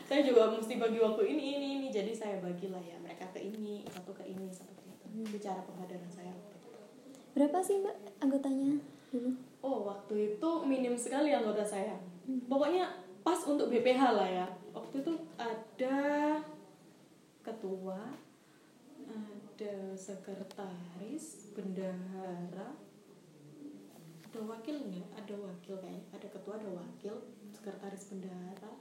saya 0.04 0.22
juga 0.22 0.50
mesti 0.50 0.76
bagi 0.76 0.98
waktu 0.98 1.24
ini 1.28 1.44
ini 1.54 1.68
ini 1.76 1.88
jadi 1.88 2.12
saya 2.12 2.36
bagilah 2.40 2.82
ya 2.82 2.98
mereka 2.98 3.24
ke 3.30 3.40
ini 3.40 3.86
satu 3.86 4.12
ke 4.12 4.24
ini 4.24 4.50
satu 4.50 4.74
ke 4.74 4.84
itu 4.86 5.06
Hmm. 5.08 5.24
itu 5.24 5.38
cara 5.40 5.62
penghadapan 5.62 6.10
saya 6.10 6.34
Berapa 7.32 7.58
sih 7.60 7.78
mbak 7.78 7.94
anggotanya 8.20 8.82
dulu? 9.08 9.30
Oh, 9.60 9.86
waktu 9.86 10.16
itu 10.34 10.50
minim 10.64 10.94
sekali 10.94 11.30
anggota 11.30 11.62
saya. 11.62 11.94
Pokoknya 12.44 12.90
pas 13.22 13.38
untuk 13.46 13.70
BPH 13.70 14.02
lah 14.12 14.26
ya. 14.26 14.46
Waktu 14.78 15.02
itu 15.02 15.14
ada 15.42 15.98
ketua, 17.42 17.98
ada 19.10 19.74
sekretaris, 19.98 21.50
bendahara, 21.58 22.78
ada 24.22 24.40
wakil 24.46 24.78
nggak? 24.78 25.08
Ada 25.18 25.34
wakil 25.34 25.82
kayaknya. 25.82 26.06
Ada 26.14 26.28
ketua, 26.30 26.62
ada 26.62 26.70
wakil, 26.78 27.26
sekretaris 27.50 28.06
bendahara, 28.14 28.78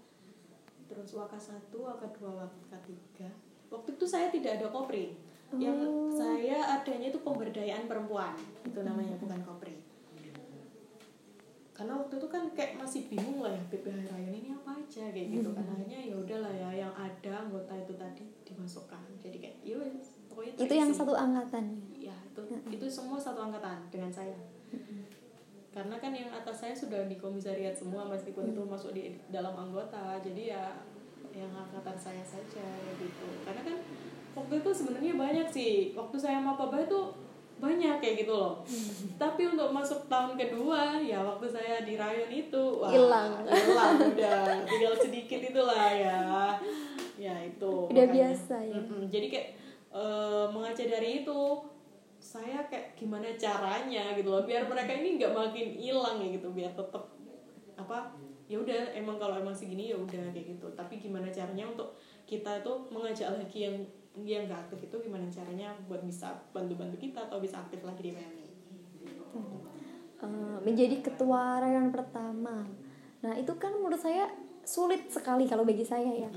terus 0.85 1.17
waka 1.17 1.41
satu, 1.41 1.89
waka 1.89 2.13
dua, 2.13 2.45
waka 2.45 2.77
tiga. 2.85 3.33
Waktu 3.73 3.97
itu 3.97 4.05
saya 4.05 4.29
tidak 4.29 4.61
ada 4.61 4.69
kopri. 4.69 5.17
Yang 5.57 5.81
Oh. 5.89 6.13
saya 6.13 6.77
adanya 6.77 7.09
itu 7.09 7.25
pemberdayaan 7.25 7.89
perempuan. 7.89 8.37
Itu 8.69 8.85
namanya 8.85 9.17
bukan 9.17 9.41
kopri 9.47 9.86
karena 11.77 11.93
waktu 11.93 12.17
itu 12.17 12.29
kan 12.33 12.49
kayak 12.57 12.81
masih 12.81 13.05
bingung 13.13 13.45
lah 13.45 13.53
ya 13.53 13.61
BPH 13.69 14.09
Rayon 14.09 14.33
ini 14.33 14.49
apa 14.57 14.81
aja 14.81 15.13
kayak 15.13 15.29
gitu 15.29 15.53
kan. 15.53 15.61
Akhirnya 15.69 16.01
ya 16.09 16.17
udahlah 16.17 16.49
ya 16.57 16.69
yang 16.73 16.93
ada 16.97 17.33
anggota 17.45 17.77
itu 17.77 17.93
tadi 18.01 18.25
dimasukkan. 18.49 19.05
Jadi 19.21 19.37
kayak 19.45 19.57
ya 19.61 19.77
wes, 19.77 20.17
pokoknya 20.33 20.57
Itu 20.57 20.73
yang 20.73 20.89
satu 20.89 21.13
angkatan. 21.13 21.77
ya? 21.93 22.17
Itu 22.33 22.41
itu 22.73 22.87
semua 22.89 23.21
satu 23.21 23.45
angkatan 23.45 23.93
dengan 23.93 24.09
saya. 24.09 24.41
Karena 25.77 26.01
kan 26.01 26.17
yang 26.17 26.33
atas 26.33 26.65
saya 26.65 26.73
sudah 26.73 27.05
di 27.05 27.21
komisariat 27.21 27.77
semua 27.77 28.09
meskipun 28.09 28.57
itu 28.57 28.65
masuk 28.65 28.97
di 28.97 29.13
dalam 29.29 29.53
anggota. 29.53 30.17
Jadi 30.25 30.49
ya 30.49 30.73
yang 31.37 31.53
angkatan 31.53 32.01
saya 32.01 32.25
saja 32.25 32.65
gitu. 32.97 33.29
Karena 33.45 33.61
kan 33.61 33.77
waktu 34.33 34.65
itu 34.65 34.71
sebenarnya 34.73 35.13
banyak 35.13 35.49
sih. 35.53 35.93
Waktu 35.93 36.17
saya 36.17 36.41
sama 36.41 36.57
papa 36.57 36.81
itu 36.81 37.26
banyak 37.57 37.97
kayak 37.99 38.17
gitu 38.21 38.33
loh 38.33 38.61
tapi 39.17 39.49
untuk 39.49 39.73
masuk 39.73 40.05
tahun 40.07 40.37
kedua 40.37 41.01
ya 41.01 41.17
waktu 41.19 41.49
saya 41.49 41.81
di 41.81 41.97
rayon 41.97 42.29
itu 42.29 42.63
wah, 42.77 42.93
Hilang. 42.93 43.33
hilang 43.49 43.97
udah 44.13 44.41
tinggal 44.69 44.93
sedikit 44.93 45.41
itulah 45.41 45.89
ya 45.89 46.53
ya 47.17 47.33
itu 47.41 47.89
Udah 47.89 48.05
makanya. 48.05 48.13
biasa 48.13 48.57
ya. 48.61 48.77
Mm-mm. 48.77 49.03
jadi 49.09 49.27
kayak 49.33 49.49
eh, 49.89 50.47
mengaca 50.53 50.85
dari 50.85 51.25
itu 51.25 51.39
saya 52.17 52.61
kayak 52.69 52.93
gimana 52.93 53.25
caranya 53.35 54.13
gitu 54.13 54.29
loh 54.29 54.45
biar 54.45 54.69
mereka 54.69 54.93
ini 54.93 55.17
nggak 55.17 55.33
makin 55.33 55.67
hilang 55.73 56.21
ya 56.21 56.29
gitu 56.37 56.49
biar 56.53 56.77
tetap 56.77 57.09
apa 57.77 58.13
ya 58.47 58.61
udah 58.61 58.93
emang 58.93 59.17
kalau 59.17 59.37
emang 59.37 59.57
segini 59.57 59.91
ya 59.91 59.97
udah 59.97 60.29
kayak 60.31 60.57
gitu 60.57 60.67
tapi 60.77 61.01
gimana 61.01 61.29
caranya 61.29 61.65
untuk 61.67 61.97
kita 62.25 62.61
itu 62.61 62.73
mengajak 62.91 63.33
lagi 63.33 63.59
yang 63.65 63.77
yang 64.25 64.49
nggak 64.49 64.71
aktif 64.71 64.89
itu 64.89 64.97
gimana 65.05 65.29
caranya 65.29 65.77
buat 65.91 66.01
bisa 66.01 66.33
bantu-bantu 66.57 66.97
kita 66.97 67.29
atau 67.29 67.37
bisa 67.37 67.61
aktif 67.61 67.85
lagi 67.85 68.01
di 68.01 68.13
PMI 68.17 68.47
Eh, 70.17 70.57
menjadi 70.65 71.05
ketua 71.05 71.61
rayon 71.61 71.93
pertama. 71.93 72.65
Nah 73.21 73.33
itu 73.37 73.53
kan 73.61 73.69
menurut 73.77 74.01
saya 74.01 74.33
sulit 74.65 75.13
sekali 75.13 75.45
kalau 75.45 75.69
bagi 75.69 75.85
saya 75.85 76.09
ya. 76.09 76.31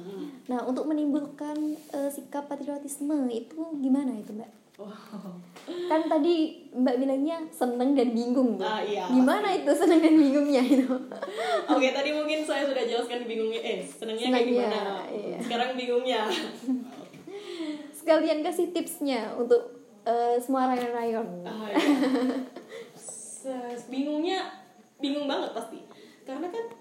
Nah 0.52 0.68
untuk 0.68 0.84
menimbulkan 0.84 1.56
eh, 1.96 2.12
sikap 2.12 2.52
patriotisme 2.52 3.32
itu 3.32 3.60
gimana 3.80 4.20
itu 4.20 4.36
mbak? 4.36 4.52
wow 4.80 5.36
Kan 5.92 6.08
tadi 6.12 6.68
mbak 6.76 7.00
bilangnya 7.00 7.40
seneng 7.56 7.96
dan 7.96 8.12
bingung 8.12 8.60
tuh. 8.60 8.68
Ah, 8.68 8.84
iya. 8.84 9.08
Gimana 9.08 9.48
itu 9.56 9.72
seneng 9.72 10.04
dan 10.04 10.16
bingungnya 10.20 10.64
itu? 10.64 10.88
oke 11.70 11.88
tadi 11.94 12.10
mungkin 12.12 12.40
saya 12.44 12.66
sudah 12.66 12.84
jelaskan 12.84 13.24
bingungnya 13.24 13.62
eh 13.62 13.80
senangnya 13.86 14.28
kayak 14.34 14.48
gimana 14.50 14.80
iya. 15.14 15.38
sekarang 15.40 15.70
bingungnya 15.78 16.22
Sekalian 18.10 18.42
kasih 18.42 18.74
tipsnya 18.74 19.38
untuk 19.38 19.86
eh, 20.02 20.34
semua 20.42 20.66
rayon-rayon. 20.74 21.46
Ah, 21.46 21.70
iya. 21.70 21.78
Bingungnya 23.94 24.50
bingung 24.98 25.30
banget 25.30 25.54
pasti. 25.54 25.78
Karena 26.26 26.50
kan 26.50 26.74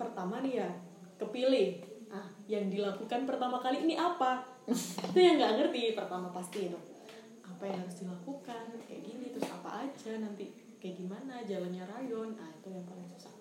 pertama 0.00 0.40
nih 0.40 0.64
ya 0.64 0.68
kepilih. 1.20 1.76
Ah. 2.08 2.24
Yang 2.48 2.80
dilakukan 2.80 3.28
pertama 3.28 3.60
kali 3.60 3.84
ini 3.84 4.00
apa? 4.00 4.48
Itu 5.12 5.20
yang 5.20 5.36
nggak 5.36 5.60
ngerti 5.60 5.92
pertama 5.92 6.32
pasti 6.32 6.72
itu. 6.72 6.80
Apa 7.44 7.68
yang 7.68 7.84
harus 7.84 8.00
dilakukan? 8.00 8.72
Kayak 8.88 9.02
gini 9.12 9.28
terus 9.28 9.52
apa 9.52 9.84
aja? 9.84 10.24
Nanti 10.24 10.56
kayak 10.80 10.96
gimana? 11.04 11.44
Jalannya 11.44 11.84
rayon? 11.84 12.32
Ah 12.40 12.48
itu 12.48 12.72
yang 12.72 12.88
paling 12.88 13.04
susah. 13.12 13.36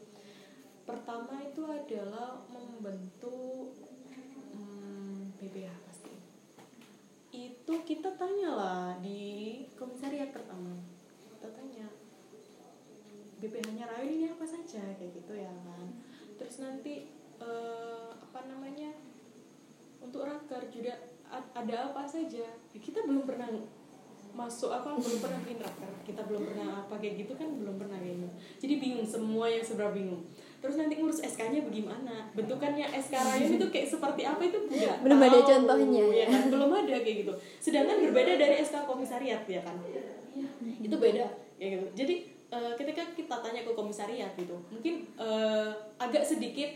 Pertama 0.83 1.39
itu 1.39 1.63
adalah 1.63 2.43
membentuk 2.51 3.71
hmm, 4.51 5.39
BPH 5.39 5.90
itu 7.31 7.73
kita 7.88 8.11
tanya 8.19 8.51
lah 8.51 8.85
di 9.00 9.63
komisariat 9.79 10.35
pertama. 10.35 10.75
Kita 11.31 11.47
tanya 11.55 11.88
BPH-nya 13.39 13.88
Rayon 13.88 14.11
ini 14.11 14.27
apa 14.27 14.43
saja? 14.43 14.83
Kayak 15.00 15.11
gitu 15.15 15.33
ya 15.39 15.51
kan. 15.63 15.88
Terus 16.35 16.55
nanti 16.59 17.07
eh, 17.39 18.09
apa 18.11 18.39
namanya 18.51 18.91
untuk 20.03 20.27
raker 20.27 20.67
juga 20.67 21.00
ada 21.31 21.95
apa 21.95 22.03
saja? 22.03 22.43
Ya, 22.43 22.77
kita 22.77 23.07
belum 23.07 23.23
pernah 23.23 23.47
masuk 24.31 24.71
apa 24.71 24.95
belum 24.95 25.19
pernah 25.19 25.39
bikin 25.43 25.59
raker 25.59 25.91
kita 26.07 26.21
belum 26.23 26.43
pernah 26.51 26.88
apa 26.88 26.95
kayak 27.03 27.27
gitu 27.27 27.33
kan 27.35 27.51
belum 27.51 27.75
pernah 27.75 28.00
kayaknya 28.00 28.31
jadi 28.63 28.79
bingung 28.79 29.03
semua 29.03 29.51
yang 29.51 29.59
seberapa 29.59 29.91
bingung 29.91 30.23
terus 30.61 30.77
nanti 30.77 30.93
ngurus 31.01 31.25
SK-nya 31.25 31.65
bagaimana? 31.65 32.29
Bentukannya 32.37 32.85
SK 32.93 33.13
Rayon 33.17 33.51
itu 33.57 33.67
kayak 33.73 33.87
seperti 33.89 34.21
apa 34.29 34.41
itu? 34.45 34.61
Nggak 34.69 34.95
Belum 35.01 35.19
ada 35.19 35.39
contohnya, 35.41 36.05
ya 36.13 36.25
kan? 36.29 36.43
Belum 36.53 36.69
ada 36.69 36.95
kayak 37.01 37.17
gitu. 37.25 37.33
Sedangkan 37.57 37.97
berbeda 37.97 38.37
dari 38.37 38.55
SK 38.61 38.85
komisariat 38.85 39.41
ya 39.49 39.61
kan? 39.65 39.75
Itu 40.77 40.95
beda 41.01 41.25
ya 41.57 41.67
gitu. 41.73 41.85
Jadi 41.97 42.15
eh, 42.53 42.73
ketika 42.77 43.03
kita 43.17 43.35
tanya 43.41 43.61
ke 43.65 43.71
komisariat 43.73 44.37
gitu 44.37 44.53
mungkin 44.69 45.09
eh, 45.17 45.69
agak 45.97 46.21
sedikit 46.21 46.69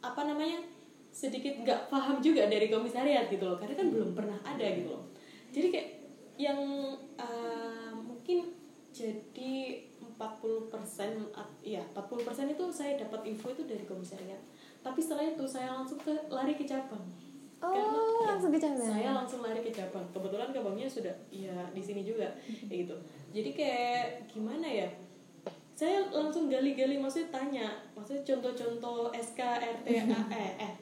apa 0.00 0.24
namanya 0.24 0.64
sedikit 1.14 1.62
nggak 1.62 1.88
paham 1.92 2.18
juga 2.24 2.48
dari 2.48 2.72
komisariat 2.72 3.28
gitu 3.28 3.44
loh. 3.44 3.60
Karena 3.60 3.76
kan 3.76 3.86
belum 3.92 4.10
pernah 4.16 4.40
ada 4.48 4.64
gitu 4.72 4.96
loh. 4.96 5.04
Jadi 5.52 5.66
kayak 5.68 5.88
yang 6.40 6.60
eh, 7.20 7.92
mungkin 7.94 8.64
jadi 8.94 9.82
40% 10.14 11.34
at- 11.34 11.58
ya 11.62 11.82
40% 11.92 12.54
itu 12.54 12.64
saya 12.70 12.98
dapat 12.98 13.26
info 13.26 13.50
itu 13.50 13.66
dari 13.66 13.82
komisariat. 13.84 14.40
Tapi 14.84 15.00
setelah 15.00 15.24
itu 15.26 15.44
saya 15.48 15.74
langsung 15.74 15.98
ke 15.98 16.12
lari 16.30 16.54
ke 16.54 16.64
cabang. 16.68 17.02
Oh, 17.64 17.72
Karena, 17.72 18.36
langsung 18.36 18.52
ke 18.52 18.60
cabang. 18.60 18.84
saya 18.84 19.10
langsung 19.16 19.40
lari 19.40 19.60
ke 19.64 19.72
cabang. 19.72 20.04
Kebetulan 20.12 20.52
cabangnya 20.52 20.86
sudah 20.86 21.14
ya 21.32 21.56
di 21.72 21.82
sini 21.82 22.04
juga 22.04 22.28
kayak 22.68 22.78
gitu. 22.86 22.96
Jadi 23.32 23.50
kayak 23.56 24.28
gimana 24.28 24.66
ya? 24.68 24.88
Saya 25.74 26.06
langsung 26.14 26.46
gali-gali 26.46 27.02
maksudnya 27.02 27.34
tanya 27.34 27.66
maksudnya 27.98 28.22
contoh-contoh 28.22 29.10
SK 29.10 29.40
RT 29.58 29.86
eh, 29.90 30.52
eh 30.62 30.72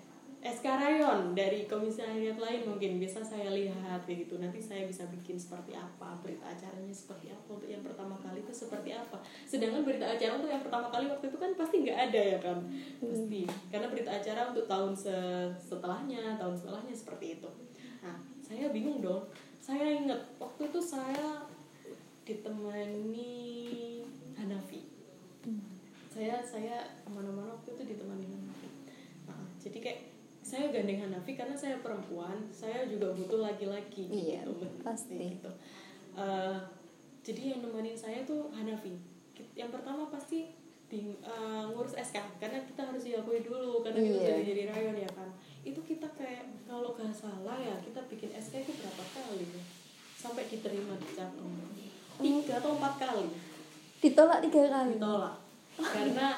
SK 0.42 0.66
rayon 0.66 1.38
dari 1.38 1.70
komisariat 1.70 2.34
lain 2.34 2.66
mungkin 2.66 2.98
bisa 2.98 3.22
saya 3.22 3.54
lihat 3.54 4.02
kayak 4.02 4.26
gitu. 4.26 4.42
Nanti 4.42 4.58
saya 4.58 4.90
bisa 4.90 5.06
bikin 5.06 5.38
seperti 5.38 5.70
apa 5.70 6.18
berita 6.18 6.50
acaranya 6.50 6.90
seperti 6.90 7.30
apa 7.30 7.46
untuk 7.46 7.70
yang 7.70 7.78
pertama 7.86 8.18
kali 8.18 8.42
itu 8.42 8.50
seperti 8.50 8.90
apa. 8.90 9.22
Sedangkan 9.46 9.86
berita 9.86 10.02
acara 10.02 10.42
untuk 10.42 10.50
yang 10.50 10.58
pertama 10.66 10.90
kali 10.90 11.06
waktu 11.06 11.30
itu 11.30 11.38
kan 11.38 11.54
pasti 11.54 11.86
nggak 11.86 11.98
ada 12.10 12.20
ya 12.34 12.38
kan? 12.42 12.58
Pasti. 12.98 13.42
Karena 13.70 13.86
berita 13.86 14.10
acara 14.10 14.50
untuk 14.50 14.66
tahun 14.66 14.92
se- 14.98 15.54
setelahnya 15.62 16.34
tahun 16.34 16.54
setelahnya 16.58 16.94
seperti 16.98 17.38
itu. 17.38 17.50
Nah 18.02 18.18
saya 18.42 18.74
bingung 18.74 18.98
dong. 18.98 19.22
Saya 19.62 19.94
ingat 19.94 20.18
waktu 20.42 20.74
itu 20.74 20.82
saya 20.82 21.46
ditemani 22.26 23.30
Hanafi. 24.34 24.82
Saya 26.10 26.42
saya 26.42 26.82
ke 27.06 27.08
mana-mana 27.14 27.54
waktu 27.54 27.78
itu 27.78 27.94
ditemani 27.94 28.26
Hanafi. 28.26 28.68
Nah, 29.30 29.46
jadi 29.62 29.78
kayak 29.78 30.11
saya 30.42 30.68
gandeng 30.68 30.98
Hanafi 31.00 31.32
karena 31.32 31.54
saya 31.54 31.78
perempuan 31.78 32.34
saya 32.50 32.84
juga 32.84 33.10
butuh 33.10 33.40
laki-laki 33.40 34.04
Iya, 34.04 34.42
gitu. 34.42 34.66
Pasti. 34.80 35.16
gitu. 35.32 35.50
Eh, 36.12 36.56
jadi 37.22 37.42
yang 37.48 37.60
nemenin 37.62 37.94
saya 37.94 38.20
tuh 38.22 38.50
Hanafi. 38.50 38.98
Yang 39.52 39.70
pertama 39.70 40.06
pasti 40.06 40.50
bing- 40.86 41.16
eh, 41.18 41.64
ngurus 41.68 41.94
SK 41.94 42.18
karena 42.36 42.58
kita 42.60 42.82
harus 42.82 43.00
diakui 43.00 43.40
dulu 43.40 43.80
karena 43.80 43.98
kita 43.98 44.18
Iya. 44.18 44.28
jadi 44.28 44.42
jadi 44.44 44.62
rayon 44.68 44.96
ya 44.98 45.10
kan? 45.10 45.30
Itu 45.62 45.80
kita 45.80 46.10
kayak 46.12 46.42
kalau 46.64 46.92
nggak 46.92 47.12
salah 47.12 47.56
ya 47.56 47.78
kita 47.78 48.02
bikin 48.06 48.30
SK 48.32 48.60
itu 48.60 48.72
berapa 48.74 49.02
kali 49.14 49.46
ya? 49.46 49.62
Sampai 50.14 50.46
diterima 50.46 50.94
di 50.96 51.08
cabang 51.12 51.54
tiga 52.18 52.58
atau 52.58 52.76
empat 52.76 52.94
kali. 52.96 53.26
Ditolak 53.98 54.38
tiga 54.42 54.62
kali. 54.68 54.94
ditolak. 54.94 55.34
Karena 55.74 56.28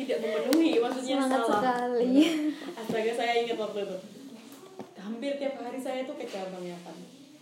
tidak 0.00 0.18
memenuhi 0.24 0.80
maksudnya 0.80 1.16
Semangat 1.20 1.40
salah. 1.44 1.60
sekali. 1.60 2.12
astaga 2.74 3.12
saya 3.12 3.32
ingat 3.44 3.58
waktu 3.60 3.78
itu. 3.84 3.98
Hampir 5.00 5.32
tiap 5.36 5.54
hari 5.60 5.80
saya 5.80 6.00
tuh 6.04 6.16
ke 6.16 6.26
cabang 6.28 6.64
ya 6.64 6.76
kan 6.84 6.96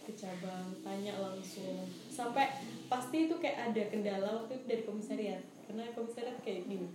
ke 0.09 0.13
cabang 0.17 0.73
tanya 0.81 1.15
langsung. 1.21 1.85
Sampai 2.09 2.49
pasti 2.89 3.29
itu 3.29 3.37
kayak 3.37 3.71
ada 3.71 3.83
kendala 3.93 4.29
waktu 4.41 4.57
itu 4.57 4.65
dari 4.65 4.83
komisariat. 4.89 5.43
Karena 5.69 5.85
komisariat 5.93 6.41
kayak 6.41 6.65
gini 6.65 6.89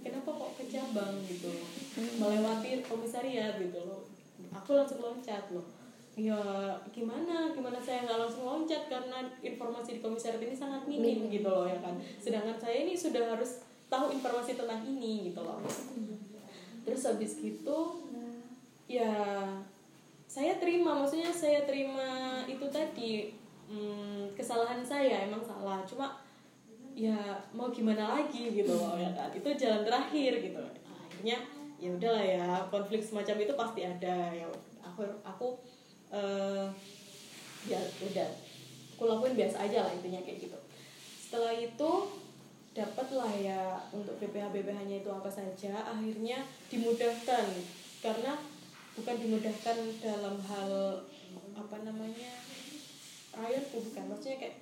kenapa 0.00 0.30
kok 0.32 0.52
ke 0.56 0.64
cabang? 0.70 1.14
gitu. 1.28 1.50
Loh 1.50 2.12
melewati 2.20 2.80
komisariat 2.84 3.60
gitu 3.60 3.80
loh. 3.84 4.02
Aku 4.56 4.72
langsung 4.72 5.02
loncat 5.04 5.44
loh. 5.52 5.66
Ya 6.18 6.40
gimana? 6.90 7.54
Gimana 7.54 7.78
saya 7.78 8.04
nggak 8.08 8.18
langsung 8.26 8.44
loncat 8.44 8.88
karena 8.90 9.18
informasi 9.40 9.98
di 9.98 10.00
komisariat 10.02 10.42
ini 10.42 10.56
sangat 10.56 10.82
minim. 10.88 11.28
gitu 11.28 11.48
loh 11.48 11.68
ya 11.68 11.78
kan. 11.80 11.96
Sedangkan 12.18 12.56
saya 12.56 12.86
ini 12.88 12.96
sudah 12.96 13.36
harus 13.36 13.62
tahu 13.90 14.14
informasi 14.14 14.54
tentang 14.54 14.80
ini 14.86 15.34
gitu 15.34 15.42
loh. 15.42 15.58
Terus 16.86 17.02
habis 17.10 17.36
gitu 17.42 17.78
ya 18.90 19.14
saya 20.30 20.58
terima 20.62 20.94
maksudnya 20.98 21.30
saya 21.30 21.66
terima 21.66 22.42
itu 22.46 22.62
tadi 22.70 23.34
hmm, 23.66 24.30
kesalahan 24.38 24.80
saya 24.86 25.26
emang 25.26 25.42
salah. 25.42 25.82
Cuma 25.82 26.22
ya 26.94 27.38
mau 27.50 27.70
gimana 27.74 28.14
lagi 28.14 28.54
gitu 28.54 28.70
loh 28.78 28.94
ya 28.94 29.10
kan? 29.10 29.34
Itu 29.34 29.50
jalan 29.58 29.82
terakhir 29.82 30.38
gitu. 30.38 30.62
Akhirnya 30.86 31.38
ya 31.82 31.90
udahlah 31.98 32.24
ya 32.24 32.46
konflik 32.70 33.02
semacam 33.02 33.36
itu 33.42 33.54
pasti 33.58 33.80
ada. 33.82 34.30
Ya 34.30 34.46
aku 34.86 35.02
aku 35.26 35.58
eh 36.14 36.66
ya 37.66 37.78
udah 38.02 38.28
aku 38.94 39.02
lakuin 39.10 39.34
biasa 39.34 39.66
aja 39.66 39.82
lah 39.82 39.92
intinya 39.98 40.22
kayak 40.22 40.46
gitu. 40.46 40.58
Setelah 41.18 41.54
itu 41.58 41.90
dapatlah 42.70 43.32
ya 43.34 43.82
untuk 43.90 44.14
BPH 44.22 44.54
BPH 44.54 44.78
nya 44.86 44.96
itu 45.02 45.10
apa 45.10 45.26
saja 45.26 45.74
akhirnya 45.82 46.46
dimudahkan. 46.70 47.46
Karena 48.00 48.32
bukan 48.94 49.16
dimudahkan 49.18 49.76
dalam 49.98 50.36
hal 50.38 50.70
apa 51.58 51.76
namanya 51.82 52.32
rayon 53.34 53.64
bukan. 53.74 54.04
Maksudnya 54.14 54.38
kayak 54.38 54.56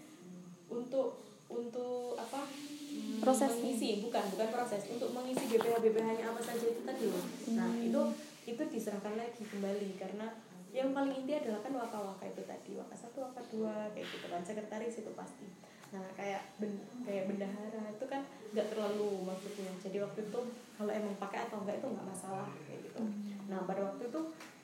untuk 0.72 1.20
untuk 1.48 2.16
apa? 2.16 2.44
Hmm, 2.48 3.20
Prosesnya. 3.20 3.60
mengisi. 3.60 3.90
Bukan 4.00 4.24
bukan 4.32 4.48
proses. 4.48 4.82
Untuk 4.88 5.12
mengisi 5.12 5.44
BPH 5.52 5.76
BPH 5.84 6.08
nya 6.16 6.24
apa 6.32 6.40
saja 6.40 6.64
itu 6.64 6.82
tadi 6.84 7.04
loh. 7.12 7.24
Nah 7.56 7.70
itu 7.76 8.00
itu 8.48 8.62
diserahkan 8.72 9.20
lagi 9.20 9.44
kembali. 9.44 10.00
Karena 10.00 10.32
yang 10.72 10.96
paling 10.96 11.12
inti 11.12 11.32
adalah 11.36 11.60
kan 11.60 11.72
waka 11.76 11.98
waka 12.00 12.24
itu 12.24 12.40
tadi. 12.48 12.72
Waka 12.72 12.96
satu 12.96 13.20
waka 13.20 13.44
dua 13.52 13.92
kayak 13.92 14.08
gitu 14.08 14.26
kan. 14.32 14.40
Sekretaris 14.40 15.04
itu 15.04 15.12
pasti 15.12 15.44
nah 15.88 16.04
kayak 16.12 16.42
ben, 16.60 16.72
kayak 17.00 17.24
bendahara 17.32 17.82
itu 17.88 18.04
kan 18.04 18.22
nggak 18.52 18.68
terlalu 18.72 19.28
maksudnya. 19.28 19.72
Jadi 19.80 19.96
waktu 20.04 20.20
itu 20.28 20.40
kalau 20.76 20.92
emang 20.92 21.14
pakai 21.20 21.48
atau 21.48 21.64
enggak 21.64 21.80
itu 21.80 21.86
nggak 21.88 22.08
masalah 22.08 22.48
kayak 22.68 22.80
gitu. 22.84 23.02
Nah 23.48 23.64
pada 23.64 23.80
waktu 23.88 24.02
itu 24.08 24.20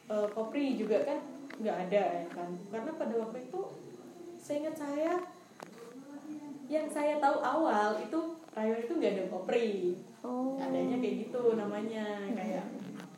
eh, 0.08 0.28
kopri 0.32 0.66
juga 0.76 0.96
kan 1.04 1.18
nggak 1.60 1.76
ada 1.88 2.02
ya 2.24 2.26
kan. 2.32 2.48
Karena 2.68 2.90
pada 2.96 3.14
waktu 3.20 3.38
itu 3.48 3.60
seingat 4.40 4.76
saya 4.76 5.20
yang 6.68 6.88
saya 6.88 7.20
tahu 7.20 7.44
awal 7.44 8.00
itu 8.00 8.20
rayon 8.56 8.80
itu 8.80 8.92
nggak 8.96 9.12
ada 9.16 9.24
kopri. 9.28 9.70
Oh. 10.24 10.56
adanya 10.56 10.96
kayak 11.04 11.28
gitu 11.28 11.52
namanya 11.52 12.24
kayak 12.32 12.64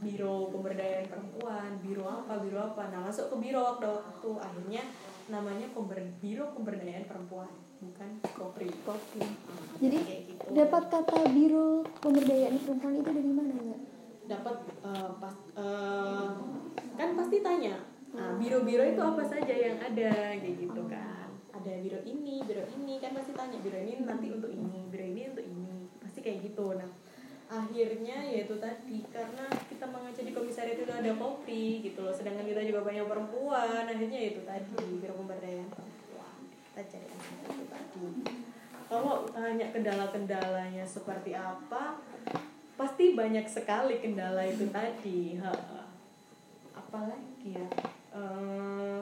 biro 0.03 0.51
pemberdayaan 0.51 1.07
perempuan 1.07 1.79
biro 1.79 2.03
apa 2.03 2.43
biro 2.43 2.59
apa. 2.59 2.91
Nah 2.91 3.07
masuk 3.07 3.31
ke 3.31 3.37
biro 3.47 3.63
waktu 3.63 3.87
waktu 3.87 4.31
akhirnya 4.43 4.83
namanya 5.31 5.67
pember 5.71 5.99
biro 6.19 6.51
pemberdayaan 6.55 7.07
perempuan 7.07 7.51
bukan 7.81 8.11
kopri. 8.37 8.71
Nah, 8.87 9.33
Jadi 9.81 9.99
gitu. 10.33 10.45
dapat 10.57 10.83
kata 10.89 11.19
biro 11.33 11.85
pemberdayaan 12.01 12.57
perempuan 12.65 12.95
itu 13.01 13.11
dari 13.13 13.33
mana 13.33 13.53
mbak? 13.53 13.81
dapat 14.27 14.57
eh, 14.83 15.11
pas 15.23 15.37
eh, 15.55 16.29
kan 16.99 17.09
pasti 17.15 17.37
tanya 17.41 17.79
nah, 18.11 18.35
biro-biro 18.35 18.83
itu 18.83 19.03
apa 19.03 19.23
saja 19.23 19.55
yang 19.55 19.79
ada? 19.79 20.35
Kayak 20.43 20.57
gitu 20.67 20.83
kan. 20.91 21.31
Ada 21.55 21.73
biro 21.83 22.01
ini 22.03 22.43
biro 22.43 22.65
ini. 22.75 22.99
Kan 22.99 23.15
pasti 23.15 23.33
tanya 23.37 23.59
biro 23.63 23.79
ini 23.79 24.03
nanti 24.03 24.27
untuk 24.35 24.51
ini 24.51 24.91
biro 24.91 25.07
ini 25.07 25.23
untuk 25.31 25.47
ini. 25.47 25.87
Pasti 26.03 26.21
kayak 26.21 26.43
gitu. 26.43 26.75
Nah 26.75 26.91
akhirnya 27.47 28.27
yaitu 28.27 28.59
tadi 28.59 29.07
karena 29.07 29.47
kita 29.71 29.87
mengajar 29.87 30.27
di 30.27 30.35
komisariat 30.35 30.83
itu 30.83 30.91
ada 30.91 31.15
kopi 31.15 31.79
gitu 31.79 32.03
loh 32.03 32.11
sedangkan 32.11 32.43
kita 32.43 32.67
juga 32.67 32.83
banyak 32.83 33.07
perempuan. 33.07 33.85
Akhirnya 33.87 34.19
yaitu 34.19 34.43
tadi 34.43 34.75
biro 34.99 35.15
pemberdayaan 35.15 35.71
kita 36.77 36.93
cari 36.93 37.09
anak 37.09 37.57
itu 37.57 37.65
tadi 37.73 38.07
kalau 38.85 39.25
tanya 39.33 39.67
kendala-kendalanya 39.73 40.85
seperti 40.85 41.33
apa 41.33 41.97
pasti 42.77 43.17
banyak 43.17 43.49
sekali 43.49 43.97
kendala 44.05 44.45
itu 44.45 44.69
tadi. 44.69 45.41
Ha, 45.41 45.57
apalagi 46.77 47.57
ya? 47.57 47.69
Eh, 48.13 49.01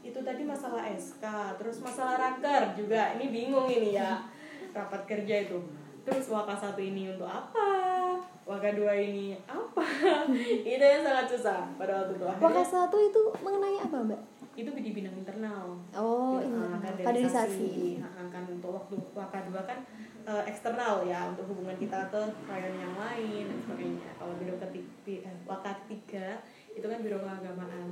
itu 0.00 0.16
tadi 0.24 0.42
masalah 0.48 0.88
SK 0.88 1.20
terus 1.60 1.84
masalah 1.84 2.16
raker 2.16 2.72
juga. 2.72 3.12
Ini 3.20 3.28
bingung 3.28 3.68
ini 3.68 3.92
ya 3.92 4.24
rapat 4.72 5.04
kerja 5.04 5.44
itu. 5.44 5.60
Terus 6.08 6.32
waka 6.32 6.56
satu 6.56 6.80
ini 6.80 7.12
untuk 7.12 7.28
apa? 7.28 8.16
Waka 8.48 8.72
dua 8.72 8.96
ini 8.96 9.36
apa? 9.44 9.84
Itu 10.64 10.80
yang 10.80 11.04
sangat 11.04 11.28
susah 11.28 11.68
pada 11.76 12.00
waktu 12.00 12.16
itu. 12.16 12.24
Waka 12.24 12.64
satu 12.64 12.96
itu 12.96 13.20
mengenai 13.44 13.76
apa 13.76 14.00
mbak? 14.00 14.37
Itu 14.58 14.70
di 14.74 14.90
bidang 14.90 15.14
internal 15.16 15.78
Oh, 15.94 16.36
Gitu, 16.36 16.50
ini 16.50 16.58
ah, 16.58 16.78
kaderisasi. 16.82 17.72
Ah, 18.02 18.26
kan 18.28 18.42
untuk 18.44 18.74
waktu 18.74 18.94
waka 19.14 19.38
dua 19.46 19.62
kan 19.62 19.78
eh, 20.24 20.42
eksternal 20.44 21.06
ya 21.06 21.30
untuk 21.30 21.46
hubungan 21.48 21.78
kita 21.78 22.10
ke 22.10 22.20
rayon 22.44 22.74
yang 22.76 22.94
lain 22.94 23.44
dan 23.46 23.58
sebagainya 23.62 24.10
kalau 24.18 24.34
biro 24.36 24.58
ketiga 24.58 25.30
eh, 25.30 25.36
waka 25.46 25.72
tiga 25.86 26.42
itu 26.70 26.84
kan 26.84 26.98
biro 27.00 27.18
keagamaan 27.18 27.88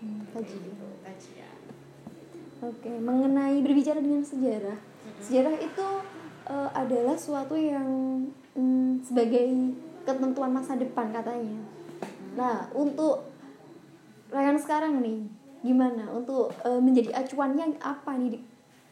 Hmm, 0.00 0.24
kaji. 0.32 0.56
gitu 0.56 0.86
kajian 1.04 1.58
Oke, 2.60 2.88
mengenai 2.88 3.60
berbicara 3.60 4.00
dengan 4.00 4.20
sejarah. 4.20 4.76
Sejarah 5.18 5.56
itu 5.56 5.86
eh, 6.46 6.70
adalah 6.74 7.16
suatu 7.16 7.56
yang 7.56 7.88
mm, 8.52 9.00
sebagai 9.00 9.48
ketentuan 10.04 10.52
masa 10.52 10.76
depan 10.76 11.08
katanya. 11.08 11.56
Nah, 12.32 12.68
untuk 12.70 13.28
rayon 14.28 14.56
sekarang 14.56 15.00
nih, 15.00 15.24
gimana? 15.60 16.08
Untuk 16.12 16.52
eh, 16.64 16.80
menjadi 16.80 17.14
acuannya 17.16 17.80
apa 17.80 18.12
nih? 18.16 18.40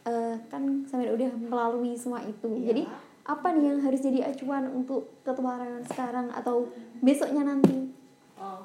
Eh, 0.09 0.37
kan 0.48 0.62
sampai 0.88 1.12
udah 1.12 1.31
melalui 1.37 1.92
semua 1.98 2.24
itu. 2.24 2.48
Iya. 2.57 2.72
Jadi 2.72 2.83
apa 3.28 3.46
nih 3.52 3.64
yang 3.68 3.78
harus 3.85 4.00
jadi 4.00 4.24
acuan 4.24 4.64
untuk 4.72 5.20
ketua 5.20 5.61
rayon 5.61 5.85
sekarang 5.85 6.33
atau 6.33 6.68
besoknya 7.04 7.44
nanti? 7.44 7.92
Oh, 8.40 8.64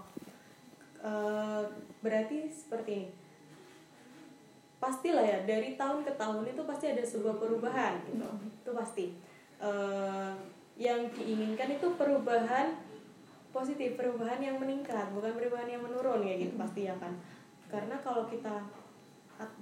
Eh, 1.04 1.64
berarti 2.00 2.48
seperti 2.48 2.92
ini. 2.96 3.10
Pastilah 4.80 5.24
ya 5.24 5.40
dari 5.44 5.76
tahun 5.76 6.08
ke 6.08 6.16
tahun 6.16 6.48
itu 6.48 6.64
pasti 6.64 6.86
ada 6.96 7.04
sebuah 7.04 7.36
perubahan 7.44 8.00
gitu. 8.08 8.24
Itu 8.64 8.72
pasti. 8.72 9.12
Eh, 9.60 10.32
yang 10.80 11.12
diinginkan 11.12 11.76
itu 11.76 11.88
perubahan 12.00 12.80
positif, 13.54 13.94
perubahan 14.00 14.42
yang 14.42 14.58
meningkat, 14.58 15.14
bukan 15.14 15.38
perubahan 15.38 15.70
yang 15.70 15.84
menurun 15.84 16.26
ya 16.26 16.40
gitu 16.40 16.56
pasti 16.56 16.88
ya 16.88 16.96
kan. 16.98 17.14
Karena 17.74 17.98
kalau 18.06 18.30
kita 18.30 18.62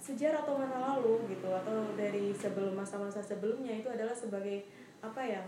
sejarah 0.04 0.44
atau 0.44 0.60
masa 0.60 0.78
lalu 0.84 1.32
gitu 1.32 1.48
atau 1.48 1.96
dari 1.96 2.36
sebelum 2.36 2.76
masa-masa 2.76 3.24
sebelumnya 3.24 3.80
itu 3.80 3.88
adalah 3.88 4.12
sebagai 4.12 4.68
apa 5.00 5.24
ya 5.24 5.42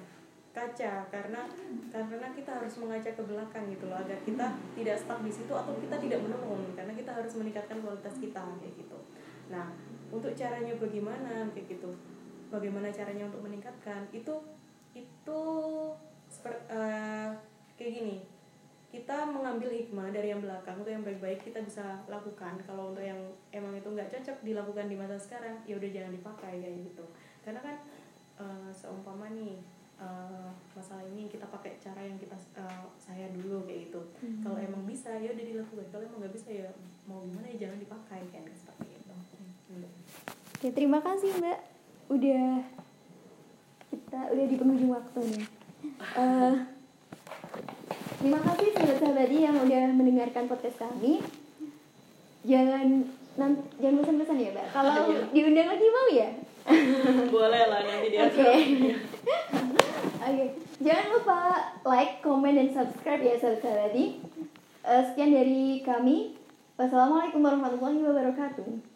kaca. 0.56 1.04
Karena 1.12 1.44
karena 1.92 2.28
kita 2.32 2.64
harus 2.64 2.80
mengaca 2.80 3.12
ke 3.12 3.24
belakang 3.28 3.68
gitu 3.68 3.92
loh 3.92 4.00
agar 4.00 4.16
kita 4.24 4.48
tidak 4.80 4.96
stuck 4.96 5.20
di 5.20 5.32
situ 5.36 5.52
atau 5.52 5.76
kita 5.76 6.00
tidak 6.00 6.24
menurun 6.24 6.72
karena 6.72 6.96
kita 6.96 7.12
harus 7.12 7.36
meningkatkan 7.36 7.84
kualitas 7.84 8.16
kita 8.16 8.40
kayak 8.64 8.74
gitu. 8.80 8.98
Nah 9.52 9.68
untuk 10.08 10.32
caranya 10.32 10.72
bagaimana 10.80 11.52
kayak 11.52 11.68
gitu 11.68 11.92
bagaimana 12.54 12.94
caranya 12.94 13.26
untuk 13.28 13.42
meningkatkan 13.44 14.06
itu 14.14 14.38
itu 14.94 15.42
seper- 16.30 16.70
eh, 16.70 17.34
kayak 17.74 17.92
gini 17.98 18.18
kita 18.94 19.26
mengambil 19.26 19.74
hikmah 19.74 20.14
dari 20.14 20.30
yang 20.30 20.46
belakang 20.46 20.78
untuk 20.78 20.94
yang 20.94 21.02
baik-baik 21.02 21.42
kita 21.42 21.66
bisa 21.66 22.06
lakukan 22.06 22.62
kalau 22.62 22.94
untuk 22.94 23.02
yang 23.02 23.18
emang 23.50 23.74
itu 23.74 23.90
nggak 23.90 24.06
cocok 24.14 24.38
dilakukan 24.46 24.86
di 24.86 24.94
masa 24.94 25.18
sekarang 25.18 25.58
ya 25.66 25.82
udah 25.82 25.90
jangan 25.90 26.14
dipakai 26.14 26.62
kayak 26.62 26.78
gitu 26.94 27.06
karena 27.42 27.58
kan 27.66 27.76
eh, 28.38 28.70
seumpama 28.70 29.34
nih 29.34 29.58
eh, 29.98 30.50
masalah 30.78 31.02
ini 31.10 31.26
kita 31.26 31.50
pakai 31.50 31.82
cara 31.82 32.06
yang 32.06 32.22
kita 32.22 32.38
eh, 32.38 32.86
saya 33.02 33.34
dulu 33.34 33.66
kayak 33.66 33.90
gitu 33.90 34.02
kalau 34.46 34.62
emang 34.62 34.86
bisa 34.86 35.10
ya 35.18 35.34
udah 35.34 35.46
dilakukan 35.50 35.90
kalau 35.90 36.04
emang 36.06 36.20
nggak 36.22 36.36
bisa 36.38 36.50
ya 36.54 36.70
mau 37.10 37.26
gimana 37.26 37.50
ya 37.50 37.66
jangan 37.66 37.82
dipakai 37.82 38.22
kan 38.30 38.46
seperti 38.54 38.94
itu 38.94 39.04
Hmm. 39.74 39.90
Oke, 40.54 40.70
terima 40.70 41.02
kasih 41.02 41.34
Mbak. 41.42 41.60
Udah 42.14 42.62
kita 43.90 44.20
udah 44.30 44.46
di 44.46 44.56
penghujung 44.60 44.94
waktu 44.94 45.22
nih. 45.34 45.46
Eh, 46.14 46.54
terima 48.24 48.40
kasih 48.40 48.72
sahabat-sahabat 48.72 49.36
yang 49.36 49.52
udah 49.60 49.84
mendengarkan 49.92 50.48
podcast 50.48 50.80
kami. 50.80 51.20
Jangan 52.48 53.04
nanti 53.36 53.62
jangan 53.84 54.00
pesan-pesan 54.00 54.38
ya, 54.40 54.50
Mbak. 54.56 54.68
Kalau 54.72 54.92
Iya. 55.12 55.24
diundang 55.36 55.68
lagi 55.68 55.88
mau 55.92 56.08
ya? 56.08 56.30
boleh 57.36 57.64
lah 57.68 57.82
nanti 57.84 58.08
dia 58.16 58.24
Oke. 58.24 58.48
Oke. 60.32 60.46
Jangan 60.80 61.06
lupa 61.12 61.40
like, 61.84 62.24
comment, 62.24 62.56
dan 62.56 62.72
subscribe 62.72 63.20
ya 63.20 63.36
sahabat-sahabati. 63.36 64.06
Eh, 64.88 65.04
sekian 65.12 65.36
dari 65.36 65.84
kami. 65.84 66.40
Wassalamualaikum 66.80 67.44
warahmatullahi 67.44 68.08
wabarakatuh. 68.08 68.93